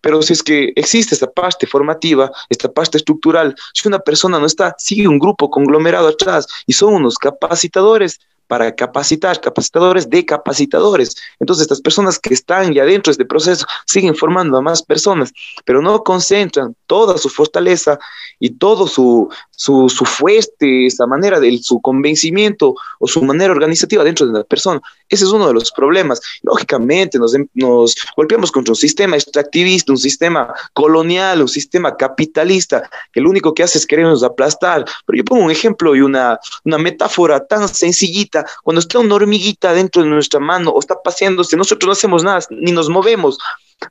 pero 0.00 0.20
si 0.22 0.34
es 0.34 0.42
que 0.42 0.72
existe 0.76 1.14
esta 1.14 1.30
parte 1.30 1.66
formativa, 1.66 2.30
esta 2.50 2.70
parte 2.70 2.98
estructural, 2.98 3.54
si 3.72 3.88
una 3.88 3.98
persona 3.98 4.38
no 4.38 4.46
está, 4.46 4.74
sigue 4.78 5.08
un 5.08 5.18
grupo 5.18 5.50
conglomerado 5.50 6.08
atrás 6.08 6.46
y 6.66 6.74
son 6.74 6.94
unos 6.94 7.16
capacitadores 7.16 8.20
para 8.46 8.74
capacitar, 8.74 9.40
capacitadores 9.40 10.08
de 10.08 10.24
capacitadores. 10.24 11.16
Entonces, 11.40 11.62
estas 11.62 11.80
personas 11.80 12.18
que 12.18 12.34
están 12.34 12.72
ya 12.72 12.84
dentro 12.84 13.10
de 13.10 13.12
este 13.12 13.24
proceso 13.24 13.66
siguen 13.86 14.14
formando 14.14 14.56
a 14.56 14.62
más 14.62 14.82
personas, 14.82 15.32
pero 15.64 15.80
no 15.80 16.02
concentran 16.02 16.74
toda 16.86 17.18
su 17.18 17.28
fortaleza 17.28 17.98
y 18.40 18.50
todo 18.50 18.86
su, 18.86 19.28
su, 19.50 19.88
su 19.88 20.04
fuerte, 20.04 20.86
esa 20.86 21.06
manera 21.06 21.40
de 21.40 21.58
su 21.62 21.80
convencimiento 21.80 22.74
o 22.98 23.06
su 23.06 23.22
manera 23.22 23.52
organizativa 23.52 24.04
dentro 24.04 24.26
de 24.26 24.32
la 24.32 24.44
persona. 24.44 24.80
Ese 25.08 25.24
es 25.24 25.30
uno 25.30 25.46
de 25.46 25.54
los 25.54 25.70
problemas. 25.72 26.20
Lógicamente, 26.42 27.18
nos, 27.18 27.34
nos 27.54 27.94
golpeamos 28.16 28.50
contra 28.50 28.72
un 28.72 28.76
sistema 28.76 29.16
extractivista, 29.16 29.92
un 29.92 29.98
sistema 29.98 30.52
colonial, 30.72 31.42
un 31.42 31.48
sistema 31.48 31.96
capitalista, 31.96 32.88
que 33.12 33.20
lo 33.20 33.30
único 33.30 33.54
que 33.54 33.62
hace 33.62 33.78
es 33.78 33.86
querernos 33.86 34.22
aplastar. 34.22 34.84
Pero 35.06 35.16
yo 35.16 35.24
pongo 35.24 35.44
un 35.44 35.50
ejemplo 35.50 35.94
y 35.94 36.00
una, 36.00 36.38
una 36.64 36.78
metáfora 36.78 37.44
tan 37.46 37.68
sencillita 37.68 38.33
cuando 38.62 38.80
está 38.80 38.98
una 38.98 39.14
hormiguita 39.14 39.72
dentro 39.72 40.02
de 40.02 40.08
nuestra 40.08 40.40
mano 40.40 40.70
o 40.70 40.80
está 40.80 40.96
paseándose, 41.02 41.56
nosotros 41.56 41.86
no 41.86 41.92
hacemos 41.92 42.24
nada, 42.24 42.40
ni 42.50 42.72
nos 42.72 42.88
movemos, 42.88 43.38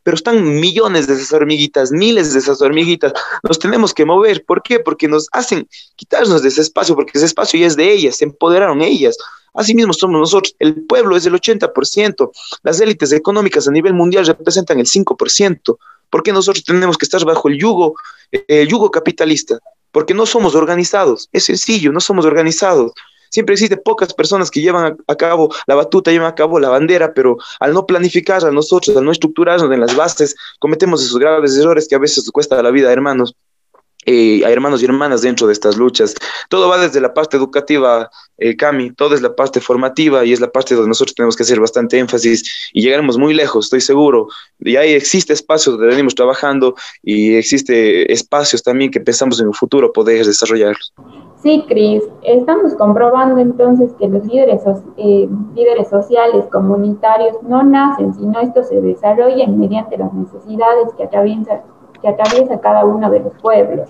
pero 0.04 0.16
están 0.16 0.60
millones 0.60 1.08
de 1.08 1.14
esas 1.14 1.34
hormiguitas, 1.34 1.92
miles 1.92 2.34
de 2.34 2.40
esas 2.40 2.62
hormiguitas, 2.62 3.14
nos 3.44 3.60
tenemos 3.60 3.94
que 3.94 4.06
mover. 4.06 4.44
¿Por 4.46 4.64
qué? 4.64 4.80
Porque 4.80 5.08
nos 5.08 5.28
hacen 5.32 5.68
quitarnos 5.96 6.42
de 6.42 6.50
ese 6.50 6.62
espacio, 6.62 6.96
porque 6.96 7.12
ese 7.16 7.26
espacio 7.26 7.60
ya 7.60 7.68
es 7.68 7.76
de 7.76 7.92
ellas, 7.92 8.18
se 8.18 8.26
empoderaron 8.26 8.82
ellas. 8.82 9.18
Asimismo 9.54 9.94
somos 9.94 10.20
nosotros, 10.20 10.56
el 10.60 10.86
pueblo 10.86 11.16
es 11.16 11.26
el 11.26 11.34
80%, 11.34 12.32
las 12.64 12.82
élites 12.82 13.12
económicas 13.12 13.68
a 13.68 13.72
nivel 13.72 13.94
mundial 13.94 14.26
representan 14.26 14.80
el 14.80 14.88
5%. 14.88 15.78
¿Por 16.10 16.24
qué 16.24 16.32
nosotros 16.32 16.64
tenemos 16.64 16.98
que 16.98 17.06
estar 17.06 17.24
bajo 17.24 17.48
el 17.50 17.60
yugo, 17.60 17.96
el 18.32 18.68
yugo 18.68 18.90
capitalista? 18.90 19.60
Porque 19.92 20.16
no 20.16 20.26
somos 20.26 20.56
organizados, 20.56 21.30
es 21.32 21.46
sencillo, 21.46 21.92
no 21.92 22.00
somos 22.00 22.26
organizados. 22.26 22.94
Siempre 23.34 23.54
existe 23.54 23.78
pocas 23.78 24.14
personas 24.14 24.52
que 24.52 24.62
llevan 24.62 24.96
a, 25.08 25.16
cabo 25.16 25.50
la 25.66 25.74
batuta, 25.74 26.12
llevan 26.12 26.28
a 26.28 26.36
cabo 26.36 26.60
la 26.60 26.70
bandera, 26.70 27.14
pero 27.14 27.38
al 27.60 27.74
no 27.74 27.88
planificar 27.88 28.46
a 28.46 28.52
nosotros, 28.52 28.96
al 28.96 29.04
no 29.04 29.12
estructurarnos 29.12 29.72
en 29.72 29.80
las 29.80 29.96
bases, 29.96 30.36
cometemos 30.60 31.04
esos 31.04 31.18
graves 31.18 31.58
errores 31.58 31.88
que 31.88 31.96
a 31.96 32.00
veces 32.00 32.30
cuesta 32.32 32.62
la 32.62 32.70
vida, 32.70 32.94
hermanos 32.94 33.36
eh, 34.06 34.44
a 34.46 34.52
hermanos 34.52 34.82
y 34.82 34.86
hermanas 34.86 35.22
dentro 35.22 35.48
de 35.48 35.54
estas 35.54 35.78
luchas. 35.78 36.14
Todo 36.50 36.68
va 36.68 36.78
desde 36.78 37.00
la 37.00 37.14
parte 37.14 37.38
educativa, 37.38 38.10
eh, 38.38 38.56
Cami, 38.56 38.92
todo 38.92 39.16
es 39.16 39.22
la 39.22 39.34
parte 39.34 39.62
formativa 39.62 40.26
y 40.26 40.34
es 40.34 40.42
la 40.42 40.52
parte 40.52 40.76
donde 40.76 40.90
nosotros 40.90 41.16
tenemos 41.16 41.36
que 41.38 41.44
hacer 41.44 41.60
bastante 41.60 41.98
énfasis 41.98 42.70
y 42.74 42.82
llegaremos 42.82 43.18
muy 43.18 43.34
lejos, 43.34 43.66
estoy 43.66 43.82
seguro. 43.82 44.28
Y 44.60 44.76
ahí 44.76 44.92
existe 44.92 45.34
espacios 45.34 45.78
donde 45.78 45.88
venimos 45.88 46.16
trabajando 46.16 46.76
y 47.02 47.36
existe 47.36 48.12
espacios 48.12 48.62
también 48.62 48.92
que 48.92 49.00
pensamos 49.00 49.40
en 49.40 49.48
un 49.48 49.54
futuro 49.54 49.92
poder 49.92 50.26
desarrollarlos. 50.26 50.94
Sí, 51.44 51.66
Cris, 51.68 52.04
estamos 52.22 52.74
comprobando 52.76 53.38
entonces 53.38 53.92
que 54.00 54.08
los 54.08 54.26
líderes, 54.26 54.62
eh, 54.96 55.28
líderes 55.54 55.90
sociales, 55.90 56.46
comunitarios, 56.50 57.36
no 57.44 57.62
nacen, 57.64 58.14
sino 58.14 58.40
esto 58.40 58.64
se 58.64 58.80
desarrolla 58.80 59.46
mediante 59.48 59.98
las 59.98 60.14
necesidades 60.14 60.88
que 60.96 61.04
atraviesan 61.04 61.62
que 62.02 62.08
atraviesa 62.08 62.60
cada 62.60 62.86
uno 62.86 63.10
de 63.10 63.20
los 63.20 63.34
pueblos. 63.42 63.90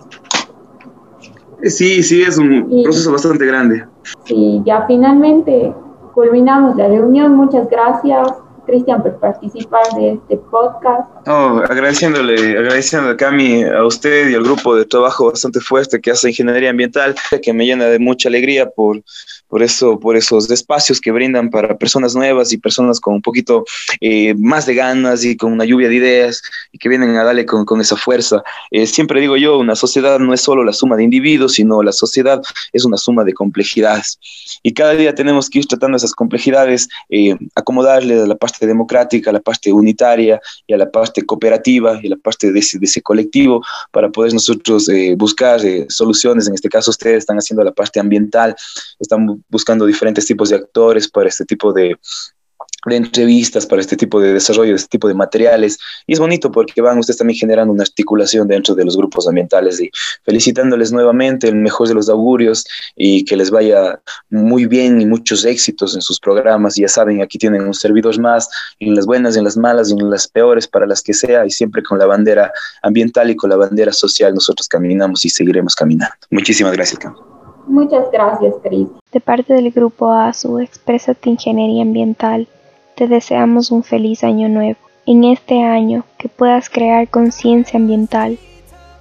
Sí, 1.64 2.02
sí, 2.02 2.24
es 2.24 2.40
un 2.40 2.82
proceso 2.84 3.12
bastante 3.12 3.46
grande. 3.46 3.86
Sí, 4.24 4.62
ya 4.66 4.86
finalmente 4.88 5.74
culminamos 6.14 6.76
la 6.76 6.88
reunión. 6.88 7.36
Muchas 7.36 7.70
gracias. 7.70 8.28
Cristian, 8.66 9.02
por 9.02 9.20
participar 9.20 9.84
de 9.96 10.14
este 10.14 10.38
podcast. 10.38 11.10
Oh, 11.28 11.62
agradeciéndole, 11.70 12.58
agradeciendo 12.58 13.10
a 13.10 13.18
Cami, 13.18 13.64
a 13.64 13.86
usted 13.86 14.30
y 14.30 14.36
al 14.36 14.44
grupo 14.44 14.76
de 14.76 14.86
trabajo 14.86 15.32
bastante 15.32 15.60
fuerte 15.60 16.00
que 16.00 16.12
hace 16.12 16.30
Ingeniería 16.30 16.70
Ambiental, 16.70 17.16
que 17.42 17.54
me 17.54 17.66
llena 17.66 17.86
de 17.86 18.00
mucha 18.00 18.30
alegría 18.30 18.70
por, 18.70 19.02
por, 19.48 19.64
eso, 19.64 20.00
por 20.00 20.18
esos 20.18 20.50
espacios 20.50 21.00
que 21.00 21.12
brindan 21.12 21.50
para 21.50 21.78
personas 21.78 22.16
nuevas 22.16 22.52
y 22.54 22.58
personas 22.58 23.00
con 23.00 23.16
un 23.16 23.22
poquito 23.22 23.66
eh, 24.02 24.34
más 24.36 24.66
de 24.66 24.76
ganas 24.76 25.24
y 25.24 25.38
con 25.38 25.52
una 25.52 25.66
lluvia 25.66 25.90
de 25.90 25.96
ideas 25.96 26.42
y 26.72 26.78
que 26.78 26.90
vienen 26.90 27.16
a 27.16 27.24
darle 27.24 27.46
con, 27.46 27.66
con 27.66 27.82
esa 27.82 27.96
fuerza. 27.96 28.42
Eh, 28.72 28.88
siempre 28.88 29.22
digo 29.22 29.38
yo, 29.38 29.58
una 29.58 29.76
sociedad 29.76 30.20
no 30.20 30.34
es 30.34 30.42
solo 30.42 30.64
la 30.64 30.74
suma 30.74 30.96
de 30.96 31.04
individuos, 31.04 31.54
sino 31.54 31.84
la 31.84 31.92
sociedad 31.92 32.42
es 32.72 32.86
una 32.86 32.98
suma 32.98 33.24
de 33.24 33.34
complejidades. 33.34 34.20
Y 34.64 34.74
cada 34.74 34.94
día 34.94 35.14
tenemos 35.14 35.50
que 35.50 35.60
ir 35.60 35.68
tratando 35.68 35.98
esas 35.98 36.14
complejidades, 36.14 36.88
eh, 37.10 37.36
acomodarle 37.56 38.22
a 38.22 38.28
la 38.28 38.36
parte 38.36 38.53
democrática, 38.62 39.30
a 39.30 39.34
la 39.34 39.40
parte 39.40 39.72
unitaria 39.72 40.40
y 40.68 40.74
a 40.74 40.78
la 40.78 40.90
parte 40.90 41.26
cooperativa 41.26 42.00
y 42.02 42.08
a 42.08 42.12
la 42.12 42.18
parte 42.18 42.52
de 42.52 42.60
ese, 42.60 43.02
colectivo 43.02 43.62
para 43.92 44.10
poder 44.10 44.34
nosotros 44.34 44.88
eh, 44.90 45.16
buscar 45.18 45.64
eh, 45.66 45.86
soluciones. 45.90 46.48
En 46.48 46.54
este 46.54 46.70
caso 46.70 46.92
ustedes 46.92 47.20
están 47.20 47.38
haciendo 47.38 47.64
la 47.64 47.72
parte 47.72 48.00
ambiental, 48.00 48.56
están 49.00 49.44
buscando 49.50 49.86
diferentes 49.86 50.26
tipos 50.26 50.50
de 50.50 50.58
actores 50.58 51.10
para 51.10 51.30
este 51.30 51.46
tipo 51.46 51.74
de, 51.74 51.98
de 52.86 52.96
entrevistas 52.96 53.66
para 53.66 53.82
este 53.82 53.98
tipo 53.98 54.20
de 54.20 54.34
desarrollo, 54.34 54.72
de 54.72 54.78
este 54.78 54.90
tipo 54.90 55.08
de 55.08 55.14
materiales. 55.14 55.80
Y 56.08 56.14
es 56.14 56.20
bonito 56.20 56.52
porque 56.52 56.82
van 56.82 57.00
ustedes 57.00 57.18
también 57.18 57.38
generando 57.38 57.74
una 57.74 57.84
articulación 57.84 58.48
dentro 58.48 58.76
de 58.76 58.86
los 58.86 58.96
grupos 58.96 59.28
ambientales 59.28 59.82
y 59.82 59.90
felicitándoles 60.24 60.92
nuevamente 60.92 61.48
el 61.48 61.56
mejor 61.56 61.88
de 61.88 61.96
los 61.96 62.10
augurios 62.10 62.66
y 62.96 63.26
que 63.26 63.36
les 63.36 63.50
vaya 63.50 64.00
muy 64.30 64.66
bien 64.66 65.02
y 65.02 65.06
muchos 65.06 65.46
éxitos 65.46 65.96
en 65.96 66.02
sus 66.02 66.20
programas. 66.20 66.76
Ya 66.76 66.88
saben, 66.88 67.22
aquí 67.22 67.38
tienen 67.38 67.64
un 67.64 67.74
servidor 67.74 68.04
más, 68.20 68.50
en 68.80 68.96
las 68.96 69.06
buenas, 69.06 69.36
en 69.36 69.44
las 69.44 69.58
malas 69.58 69.90
y 69.90 69.94
en 69.94 70.10
las 70.10 70.28
peores, 70.28 70.68
para 70.68 70.86
las 70.86 71.02
que 71.02 71.14
sea, 71.14 71.46
y 71.46 71.52
siempre 71.52 71.82
con 71.84 72.00
la 72.00 72.06
bandera 72.06 72.52
ambiental 72.82 73.30
y 73.30 73.36
con 73.36 73.50
la 73.50 73.56
bandera 73.56 73.94
social 73.94 74.34
nosotros 74.34 74.68
caminamos 74.68 75.26
y 75.26 75.30
seguiremos 75.30 75.76
caminando. 75.76 76.16
Muchísimas 76.30 76.74
gracias, 76.74 77.00
Muchas 77.66 78.12
gracias, 78.12 78.54
Cris. 78.62 78.90
De 79.12 79.22
parte 79.22 79.54
del 79.54 79.72
grupo 79.72 80.12
ASU, 80.12 80.60
Exprésate 80.60 81.30
Ingeniería 81.30 81.84
Ambiental, 81.84 82.48
te 82.96 83.08
deseamos 83.08 83.72
un 83.72 83.84
feliz 83.84 84.24
año 84.24 84.50
nuevo. 84.50 84.78
En 85.06 85.24
este 85.24 85.64
año 85.64 86.06
que 86.18 86.30
puedas 86.30 86.70
crear 86.70 87.10
conciencia 87.10 87.78
ambiental, 87.78 88.40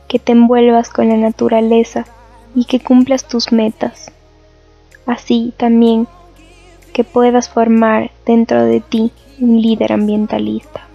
que 0.08 0.18
te 0.18 0.32
envuelvas 0.32 0.90
con 0.90 1.08
la 1.08 1.16
naturaleza 1.16 2.06
y 2.54 2.64
que 2.64 2.80
cumplas 2.80 3.28
tus 3.28 3.52
metas. 3.52 4.10
Así 5.06 5.54
también 5.56 6.06
que 6.92 7.04
puedas 7.04 7.48
formar 7.48 8.10
dentro 8.26 8.64
de 8.64 8.80
ti 8.80 9.12
un 9.40 9.60
líder 9.60 9.92
ambientalista. 9.92 10.86